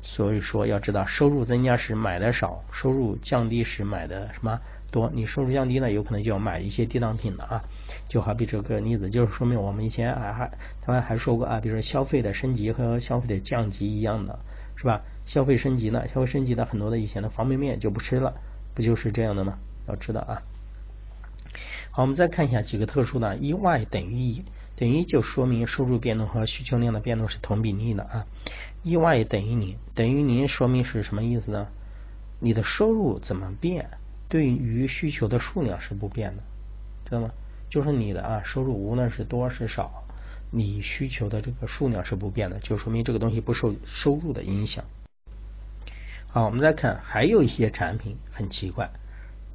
[0.00, 4.60] 所以说要知道，收入增加时买的少，收入降低时买的什么？
[4.90, 7.64] 多，你收入降低呢，有可能就要买一些低档品了啊。
[8.08, 10.50] 就好比这个例子，就是说明我们以前还还
[10.82, 14.38] 他们还说过啊，比如说消费的升级和消费的降级一样的，
[14.76, 15.02] 是吧？
[15.24, 18.34] 消费升级呢，消费升级的很多的以前的方便面就不吃了，
[18.74, 19.58] 不就是这样的吗？
[19.88, 20.42] 要知道啊。
[21.90, 24.44] 好，我们再看一下几个特殊的，EY 等于一，
[24.76, 28.26] 等于就说明收入变动和需求量的变动是同比例的啊。
[28.84, 31.68] EY 等于零，等于零说明是什么意思呢？
[32.40, 33.90] 你的收入怎么变，
[34.28, 36.42] 对于需求的数量是不变的，
[37.04, 37.30] 知道吗？
[37.70, 40.01] 就是你的啊收入无论是多是少，
[40.54, 44.84] 你需求的这个数量是不变的，就说明这个东西不受收入的影响。
[46.28, 48.90] 好，我们再看，还有一些产品很奇怪，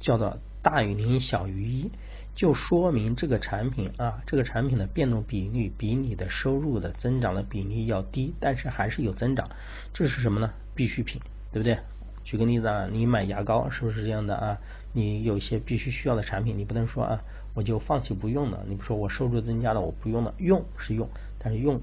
[0.00, 1.90] 叫做大于零小于一。
[2.34, 9.50] 就说明这个产品啊，这个产品的变动比率比你的收入的增长的比例要低，但是还是有增长。
[9.92, 10.52] 这是什么呢？
[10.74, 11.20] 必需品，
[11.52, 11.78] 对不对？
[12.24, 14.58] 举个例子啊，你买牙膏是不是这样的啊？
[14.92, 17.20] 你有一些必须需要的产品，你不能说啊，
[17.58, 18.64] 我就放弃不用了。
[18.68, 21.08] 你不说我收入增加了，我不用了，用是用，
[21.40, 21.80] 但是用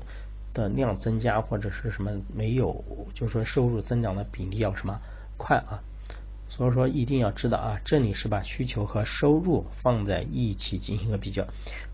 [0.54, 2.82] 的量增加或者是什么没有，
[3.14, 5.02] 就是说收入增长的比例要什么
[5.36, 5.84] 快啊？
[6.48, 11.46] 所以说一定要知道啊，这里是把需求和收入放在一起进行一个比较。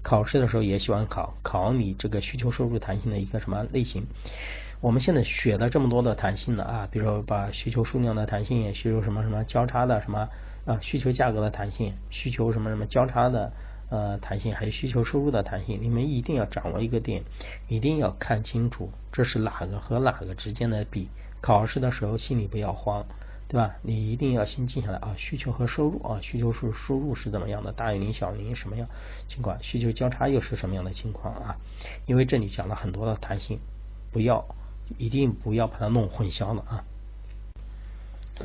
[0.04, 4.06] 考试的时候也喜欢考考你这个需求收入弹性的一个什么类型。
[4.80, 10.30] 我们现在学了这么多的弹性的啊，比如说把需求数量的弹性，需求什么什么交叉的什么
[10.66, 13.52] 啊，需求价格的弹性，需求什么什么交叉的
[13.92, 17.22] 呃弹性，还有需求收入的弹性，你们一定要掌握一个点，
[17.68, 21.10] 一定要看清楚这是哪个和哪个之间的比。
[21.40, 23.06] 考试的时候心里不要慌。
[23.52, 23.76] 对吧？
[23.82, 27.74] 你一定要先记下来啊，需求和收入啊，需求是收入是怎么样的？
[27.74, 28.88] 大于零小于零什么样
[29.28, 29.62] 情况？
[29.62, 31.58] 需求交叉又是什么样的情况啊？
[32.06, 33.60] 因为这里讲了很多的弹性，
[34.14, 34.46] 不要
[34.98, 36.84] 一定不要把它弄混淆了啊。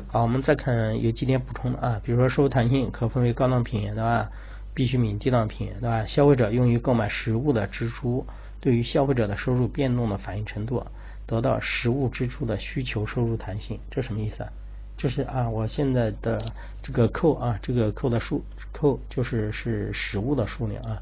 [0.09, 4.29] 好，我们再看有几点补充的啊，比如说收入弹性可分为高档品对吧？
[4.77, 6.05] 必需品、低档品对吧？
[6.05, 8.27] 消费者用于购买实物的支出，
[8.61, 10.85] 对于消费者的收入变动的反应程度，
[11.25, 14.49] 得到实物支出的需求收入弹性，这什么意思啊？
[14.95, 16.53] 这是啊，我现在的
[16.83, 21.01] 这个扣啊，这个扣的数扣就是是实物的数量啊，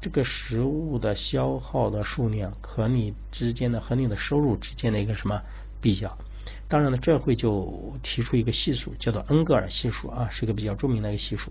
[0.00, 5.42] 这个实物的消耗的数量和你之间的和你的收入之间的一个什么
[5.80, 6.16] 比较？
[6.70, 11.50] 当然了，这会就提出一个系数，叫做恩格尔系数啊，是一个比较著名的一个系数。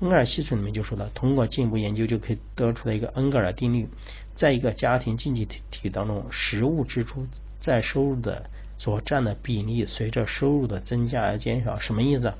[0.00, 3.88] 恩格尔系数里面就说了，通过进一步研究就可以得出来一个恩格尔定律，
[4.34, 7.26] 在一个家庭经济体当中，实物支出
[7.60, 8.50] 在收入的。
[8.80, 12.32] 所占的比例随着收入的增加而减少，什么意思？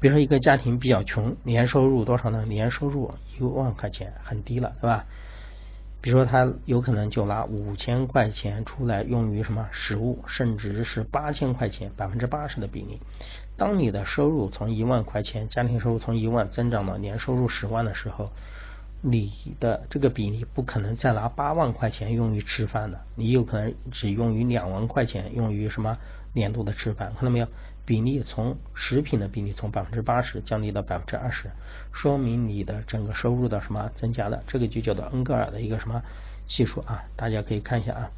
[0.00, 2.44] 比如说一个家庭比较穷，年收入多少呢？
[2.46, 5.06] 年收入一万块钱，很低了，对吧？
[6.02, 13.00] 比如说他有可能就拿五千块钱出来用于什么食物，甚至是八千块钱，百分之八十的比例。
[13.56, 18.30] 当你的收入从一万块钱，家庭收入从一万增长到年收入十万的时候。
[19.04, 25.98] 你的这个比例不可能再拿八万块钱用于吃饭的，你有可能只用于两万块钱用于什么
[26.32, 27.48] 年度的吃饭，看到没有？
[27.84, 31.50] 比例从食品的比例从百分之八十降低到百分之二十，
[31.92, 34.42] 说明你的整个收入的什么增加了？
[34.46, 36.02] 这个就叫做恩格尔的一个什么
[36.46, 37.04] 系数啊？
[37.16, 38.10] 大家可以看一下啊。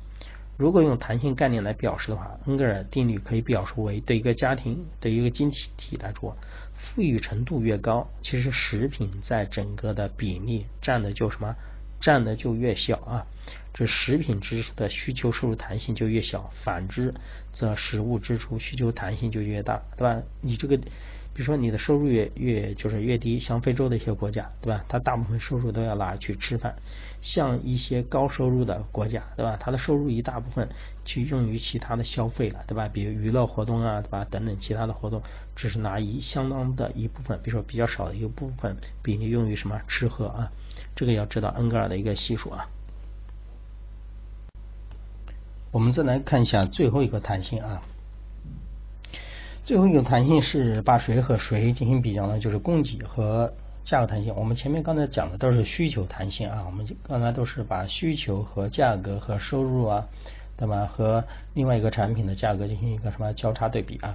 [0.57, 6.37] 如果用弹性概念来表示的话，恩格尔定律可以表述为：对一个家庭、对一个经济体来说，
[6.77, 11.57] 富裕程度越高，其实食品在整个的比例占的就什么，
[12.01, 13.27] 占的就越小啊。
[13.73, 17.13] 这食品支出的需求收入弹性就越小，反之
[17.53, 20.23] 则食物支出需求弹性就越大，对吧？
[20.41, 20.79] 你这个。
[21.35, 24.85] 比如说你的收入越越就是越低，像非洲的一些国家，对吧？
[24.89, 26.77] 它大部分收入都要拿去吃饭。
[27.23, 29.57] 像一些高收入的国家，对吧？
[29.59, 30.69] 它的收入一大部分
[31.05, 32.89] 去用于其他的消费了，对吧？
[32.89, 34.25] 比如娱乐活动啊，对吧？
[34.31, 35.23] 等等其他的活动，
[35.57, 40.53] 只是拿一相当的一部分，比如说比较少的一个部分，比例用于什么吃喝啊？
[40.95, 42.69] 这个要知道恩格尔的一个系数啊。
[45.73, 47.83] 我们再来看一下最后一个弹性啊。
[49.65, 52.39] 最后一个弹性是把谁和谁进行比较呢？
[52.39, 53.51] 就是供给和
[53.83, 54.35] 价格弹性。
[54.37, 60.07] 我们前面刚才讲的都是需求弹性啊，我们刚才都是把需求和价格和收入啊，
[60.59, 60.85] 对吧？
[60.85, 64.15] 和另外一个产品的价格进行一个什么交叉对比啊？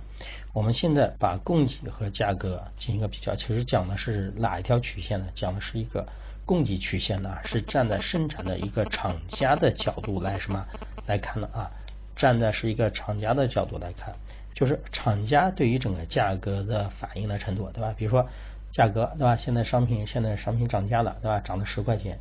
[0.54, 5.26] 我们现在把供给和价格进行一个比较，其实讲的是哪一条曲线呢？
[5.34, 6.08] 讲的是一个
[6.45, 10.64] 供给曲线呢，是站在生产的一个厂家的角度来什么
[11.08, 11.72] 来看的啊？
[12.16, 14.14] 站在是一个厂家的角度来看。
[14.54, 17.93] 就是厂家对于整个价格的反应的程度，对吧？
[17.97, 18.28] 比如说
[18.72, 19.36] 价格，对吧？
[19.38, 21.39] 现在商品现在商品涨价了，对吧？
[21.39, 22.20] 涨了十块钱，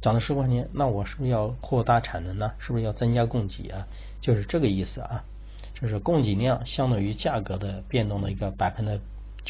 [0.00, 2.52] 涨了十块钱，那我是不是要扩大产能呢？
[2.58, 3.86] 是不是要增加供给啊？
[4.20, 5.24] 就是这个意思啊，
[5.80, 9.00] 就是供给量相当于价格的变动的一个百分的。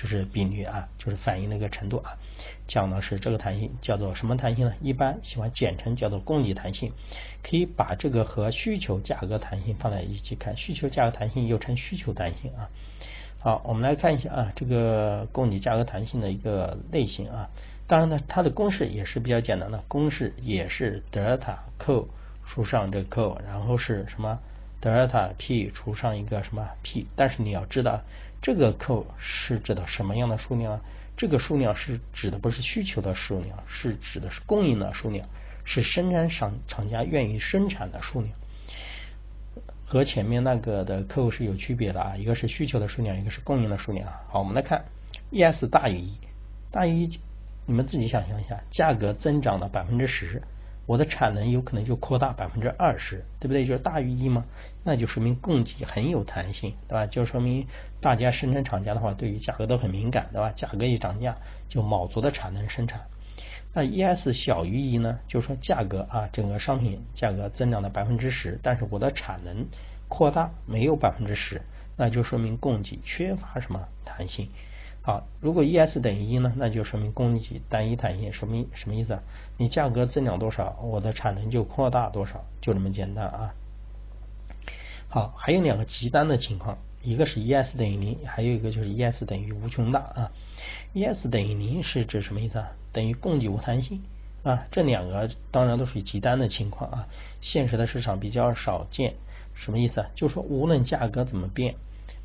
[0.01, 2.17] 就是比率啊，就是反应的一个程度啊，
[2.69, 4.75] 讲的是这个弹性叫做什么弹性呢？
[4.81, 6.93] 一般喜欢简称叫做供给弹性，
[7.43, 12.71] 可以把这个和需求价格弹性放在一起看，需求价格弹性又称需求弹性啊。
[13.41, 17.51] 好，我们来看一下啊，这个供给价格弹性的一个类型啊。
[17.89, 22.09] 当然呢，它的公式也是比较简单的，公式也是德尔塔 Q
[22.47, 24.39] 除上这个 Q，然后是什么
[24.81, 27.09] 德尔塔 P 除上一个什么 P。
[27.17, 28.03] 但是你要知道，
[28.41, 30.81] 这个 Q 是指的什么样的数量？
[31.17, 35.29] 这个数量是指的不是需求的数量，是指的是供应的数量，
[35.65, 38.33] 是生产厂厂家愿意生产的数量。
[39.85, 44.13] 和前面那个的客户是有区别的啊，一个是需求的数量，一个是供应的数量。
[44.29, 44.85] 好，我们来看
[45.33, 46.13] ，ES 大于一，
[46.71, 47.21] 大于一，
[47.67, 50.43] 你们自己想象一下，价格增长了百分之十，
[50.89, 53.67] 我的产能有可能就扩大百分之二十，对不对？
[53.67, 54.47] 就是大于一吗？
[54.85, 57.07] 那就说明供给很有弹性，对吧？
[57.07, 57.67] 就说明
[58.01, 60.51] 大家生产厂家的话，对于价格都很敏感，对吧？
[60.57, 61.37] 价格一涨价，
[61.69, 63.03] 就卯足的产能生产。
[63.75, 65.21] 那 ES 小于一呢？
[65.29, 69.67] 就是说价格啊，整个商品价格增长了百分之十，但是我的产能
[70.09, 71.61] 扩大没有百分之十，
[71.99, 74.49] 那就说明供给缺乏什么弹性。
[75.09, 78.31] 好，如果 ES 等于一呢，那就说明供给单一弹性。
[78.31, 79.23] 什么什么意思啊？
[79.57, 83.55] 你价格增长多少，我的产能就扩大多少，就这么简单啊。
[85.09, 86.77] 好，还有两个极端的情况。
[87.03, 90.31] 一个是 ES 等于零，还有一个就是 ES 等于无穷大啊。
[90.93, 92.73] ES 等于零是指什么意思啊？
[92.93, 94.03] 等于供给无弹性
[94.43, 94.67] 啊。
[94.71, 97.09] 这两个当然都属于极端的情况啊，
[97.41, 99.15] 现实的市场比较少见。
[99.55, 100.11] 什么意思啊？
[100.15, 101.77] 就是说无论价格怎么变，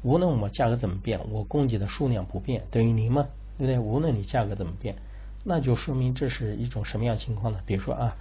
[0.04, 3.28] 无论我价格怎么变，我供给的数量不变，等于零嘛，
[3.58, 3.80] 对不对？
[3.80, 4.96] 无论你价格怎么变，
[5.44, 7.60] 那就说明这是一种什么样情况呢？
[7.66, 8.16] 比如说啊。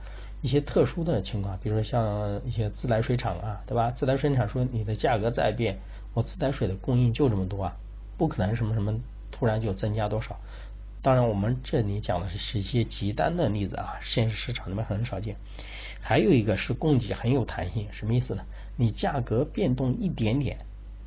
[0.45, 3.93] 一些特殊的情况，比如说像一些自来水厂啊，对吧？
[3.93, 5.79] 自来水厂说你的价格再变，
[6.15, 7.77] 我自来水的供应就这么多啊，
[8.19, 8.93] 不可能什么什么
[9.31, 10.41] 突然就增加多少。
[11.01, 15.37] 当然，我们这里讲的是是一些极端的例子啊，现实市场里面很少见。
[16.01, 18.43] 还有一个是供给很有弹性，什么意思呢？
[18.77, 20.59] 你价格变动一点点，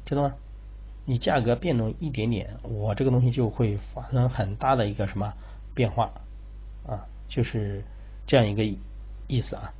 [0.05, 0.35] 知道吗？
[1.05, 5.33] 你价格变动一点点，我这个东西就会发生很大的一个什么
[5.73, 6.11] 变化
[6.85, 7.05] 啊？
[7.29, 7.83] 就是
[8.27, 8.63] 这样一个。
[9.27, 9.73] 意思啊，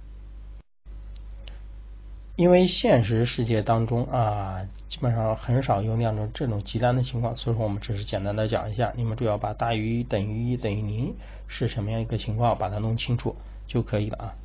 [2.35, 11.13] 因为现实世界当中啊，基本上很少有两种这种极端的情况，所以说我们只是简单的讲一下，你们主要把大于等于一等于零
[11.47, 13.35] 是什么样一个情况，把它弄清楚
[13.67, 14.35] 就可以了啊。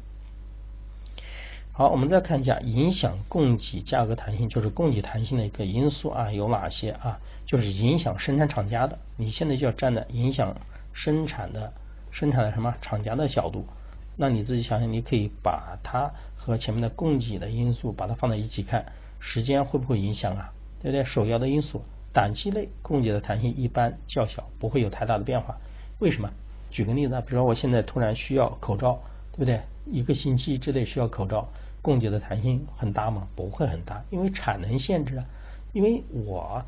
[1.80, 7.18] 好，我们再看一下影响供给价格弹性，就是供给弹性的一个因素啊，有哪些啊？
[7.46, 10.54] 就是影响生产厂家的，你现在就要站在影响
[10.92, 11.72] 生产的
[12.10, 13.64] 生产的什么厂家的角度。
[14.18, 18.84] 那你自己想想，你可以把它和前面的供给的因素把它放在一起看，
[19.18, 20.52] 时间会不会影响啊？
[20.82, 21.02] 对不对？
[21.06, 25.56] 首要的因素，短期内供给的弹性一般较小，不会有太大的变化。
[25.98, 26.28] 为什么？
[26.70, 29.00] 举个例子啊，比如说我现在突然需要口罩，
[29.32, 29.62] 对不对？
[29.90, 31.48] 一个星期之内需要口罩，
[31.82, 33.28] 供给的弹性很大吗？
[33.36, 35.24] 不会很大，因为产能限制啊。
[35.72, 36.64] 因为我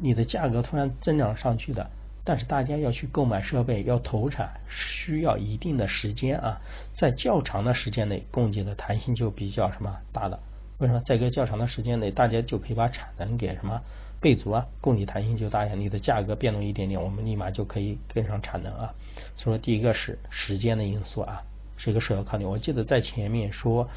[0.00, 1.90] 你的价格突然增长上去的。
[2.22, 6.60] 但是大家要去购买设备，要投产，需要一定的时间啊，
[6.94, 10.38] 在较长的时间内，供给的弹性就比较什么大的？
[10.78, 11.00] 为什么？
[11.00, 13.80] 在一个较长的时间内，大家就可以把产能给什么
[14.20, 15.72] 备足啊，供给弹性就大呀。
[15.74, 18.94] 你的价格变动一点点，我们立马就可以跟上产能啊。
[19.36, 21.42] 所以说，第一个是时间的因素啊，
[21.78, 22.44] 是一个首要考虑。
[22.44, 23.88] 我记得在前面说，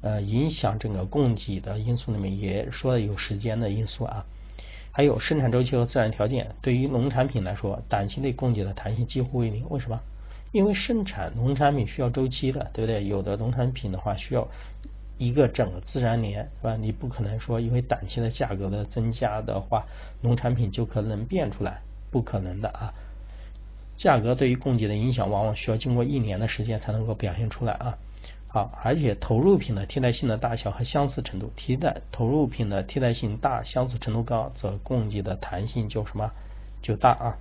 [0.00, 4.24] 呃，影响整个供给的因素里面也说了有时间的因素啊。
[4.92, 9.68] 还有生产周期和自然条件，对于农产品来说，短期内供给的弹性几乎为零。
[9.70, 10.00] 为什么？
[10.50, 13.06] 因为生产农产品需要周期的，对不对？
[13.06, 14.48] 有的农产品的话需要
[15.18, 16.76] 一个整个自然年，是吧？
[16.76, 19.84] 你不可能说因为短期的价格的增加的话，
[20.22, 21.80] 农产品就可能变出来，
[22.10, 22.94] 不可能的啊。
[23.96, 27.98] 价格对于供给的影响，往往需要经过一年的时间才能够表现出来啊。
[28.58, 36.32] 好，而且投入品的替代性的大小和相似程度，替代投入品的替代性大、相似程度高，则供给的弹性就什么
[36.82, 37.36] 就大啊。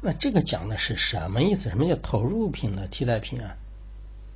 [0.00, 1.70] 那这个讲的是什么意思？
[1.70, 3.56] 什么叫投入品的替代品啊？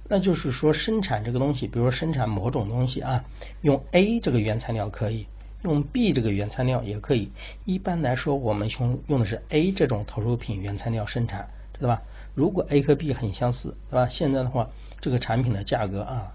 [0.09, 3.25] 那就是说生产这个东西，比如说生产某种东西啊，
[3.61, 5.29] 用 A 这个原材料可以，
[5.63, 7.31] 用 B 这个原材料也可以。
[7.65, 11.49] 一般来说，我们用用的是 A 这种投入品原材料生产，
[11.79, 12.03] 知道吧？
[12.35, 14.09] 如果 A 和 B 很相似，对吧？
[14.09, 14.71] 现在的话。
[15.01, 16.33] 这个产品的价格啊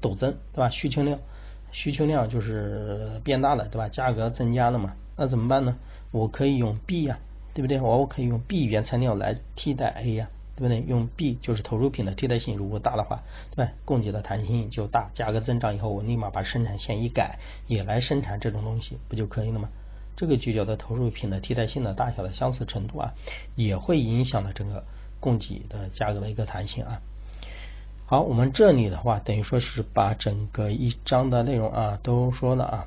[0.00, 0.68] 陡增，对吧？
[0.68, 1.18] 需求量
[1.72, 3.88] 需求量就是变大了，对吧？
[3.88, 4.94] 价格增加了嘛？
[5.16, 5.76] 那怎么办呢？
[6.12, 7.18] 我可以用 B 呀，
[7.52, 7.80] 对不对？
[7.80, 10.82] 我可以用 B 原材料来替代 A 呀，对不对？
[10.82, 13.72] 用 B 就是投入品的替代性如果大的话，对吧？
[13.84, 19.68] 供给的弹性就大，价格增长以后，我立马把生产线一改，也来生产这种东西，不就可以了吗？
[20.16, 23.14] 这个就叫做投入品的替代性的大小的相似程度啊，
[23.56, 24.84] 也会影响了整个
[25.20, 27.00] 供给的价格的一个弹性啊。
[28.06, 32.86] 好，我们这里的话，等于说是把整个一章的内容啊都说了啊。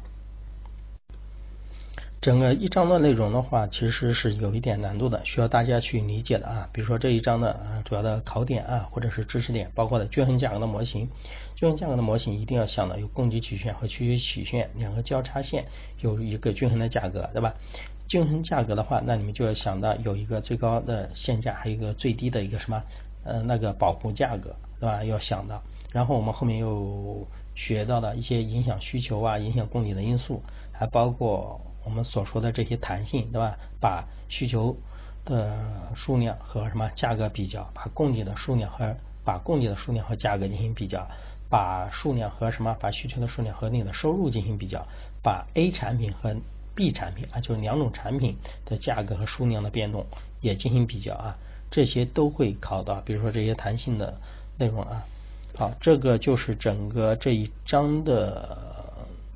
[2.22, 6.70] 整个一章的内容的话，其实是有一点难度的，需要大家去理解的啊。
[6.74, 11.08] 比如说这一章的啊主要的考点啊，或者是知识点，包括了均衡价格的模型。
[11.56, 15.64] 均衡价格的模型一定要想到有供给曲线和需求曲线两个交叉线，
[16.02, 17.54] 有一个均衡的价格，对吧？
[18.10, 22.84] 均衡价格的话，那你们就要想到有一个最高的限价，还有一个最低的一个什么
[23.24, 25.06] 呃那个保护价格，对吧？
[25.06, 25.64] 要想到。
[25.94, 30.44] 然后我们后面又学到了一些影响需求啊、影响供给的因素，
[30.74, 31.62] 还包括。
[31.90, 33.58] 我们所说的这些弹性，对吧？
[33.82, 34.78] 把需求
[35.26, 41.08] 的数量和什么价格比较，把供给的数量和把供给的数量和价格进行比较，
[41.50, 44.86] 把数量和什么把需求的数量和你的收入进行比较，
[45.24, 46.36] 把 A 产品和
[46.76, 50.06] B 产品啊，就是两种产品的价格和数量的变动
[50.42, 51.38] 也进行比较啊，
[51.72, 54.20] 这些都会考到，比如说这些弹性的
[54.60, 55.04] 内容啊。
[55.58, 58.78] 好，这个就是整个这一章的。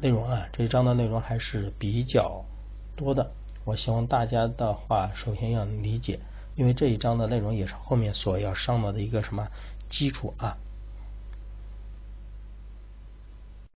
[0.04, 2.44] 内容啊，这一章的内容还是比较
[2.98, 3.32] 多的。
[3.64, 6.20] 我希望大家的话，首先要理解，
[6.58, 9.48] 因为这一章的内容也是后面所要上到的一个什么
[9.90, 10.58] 基础啊。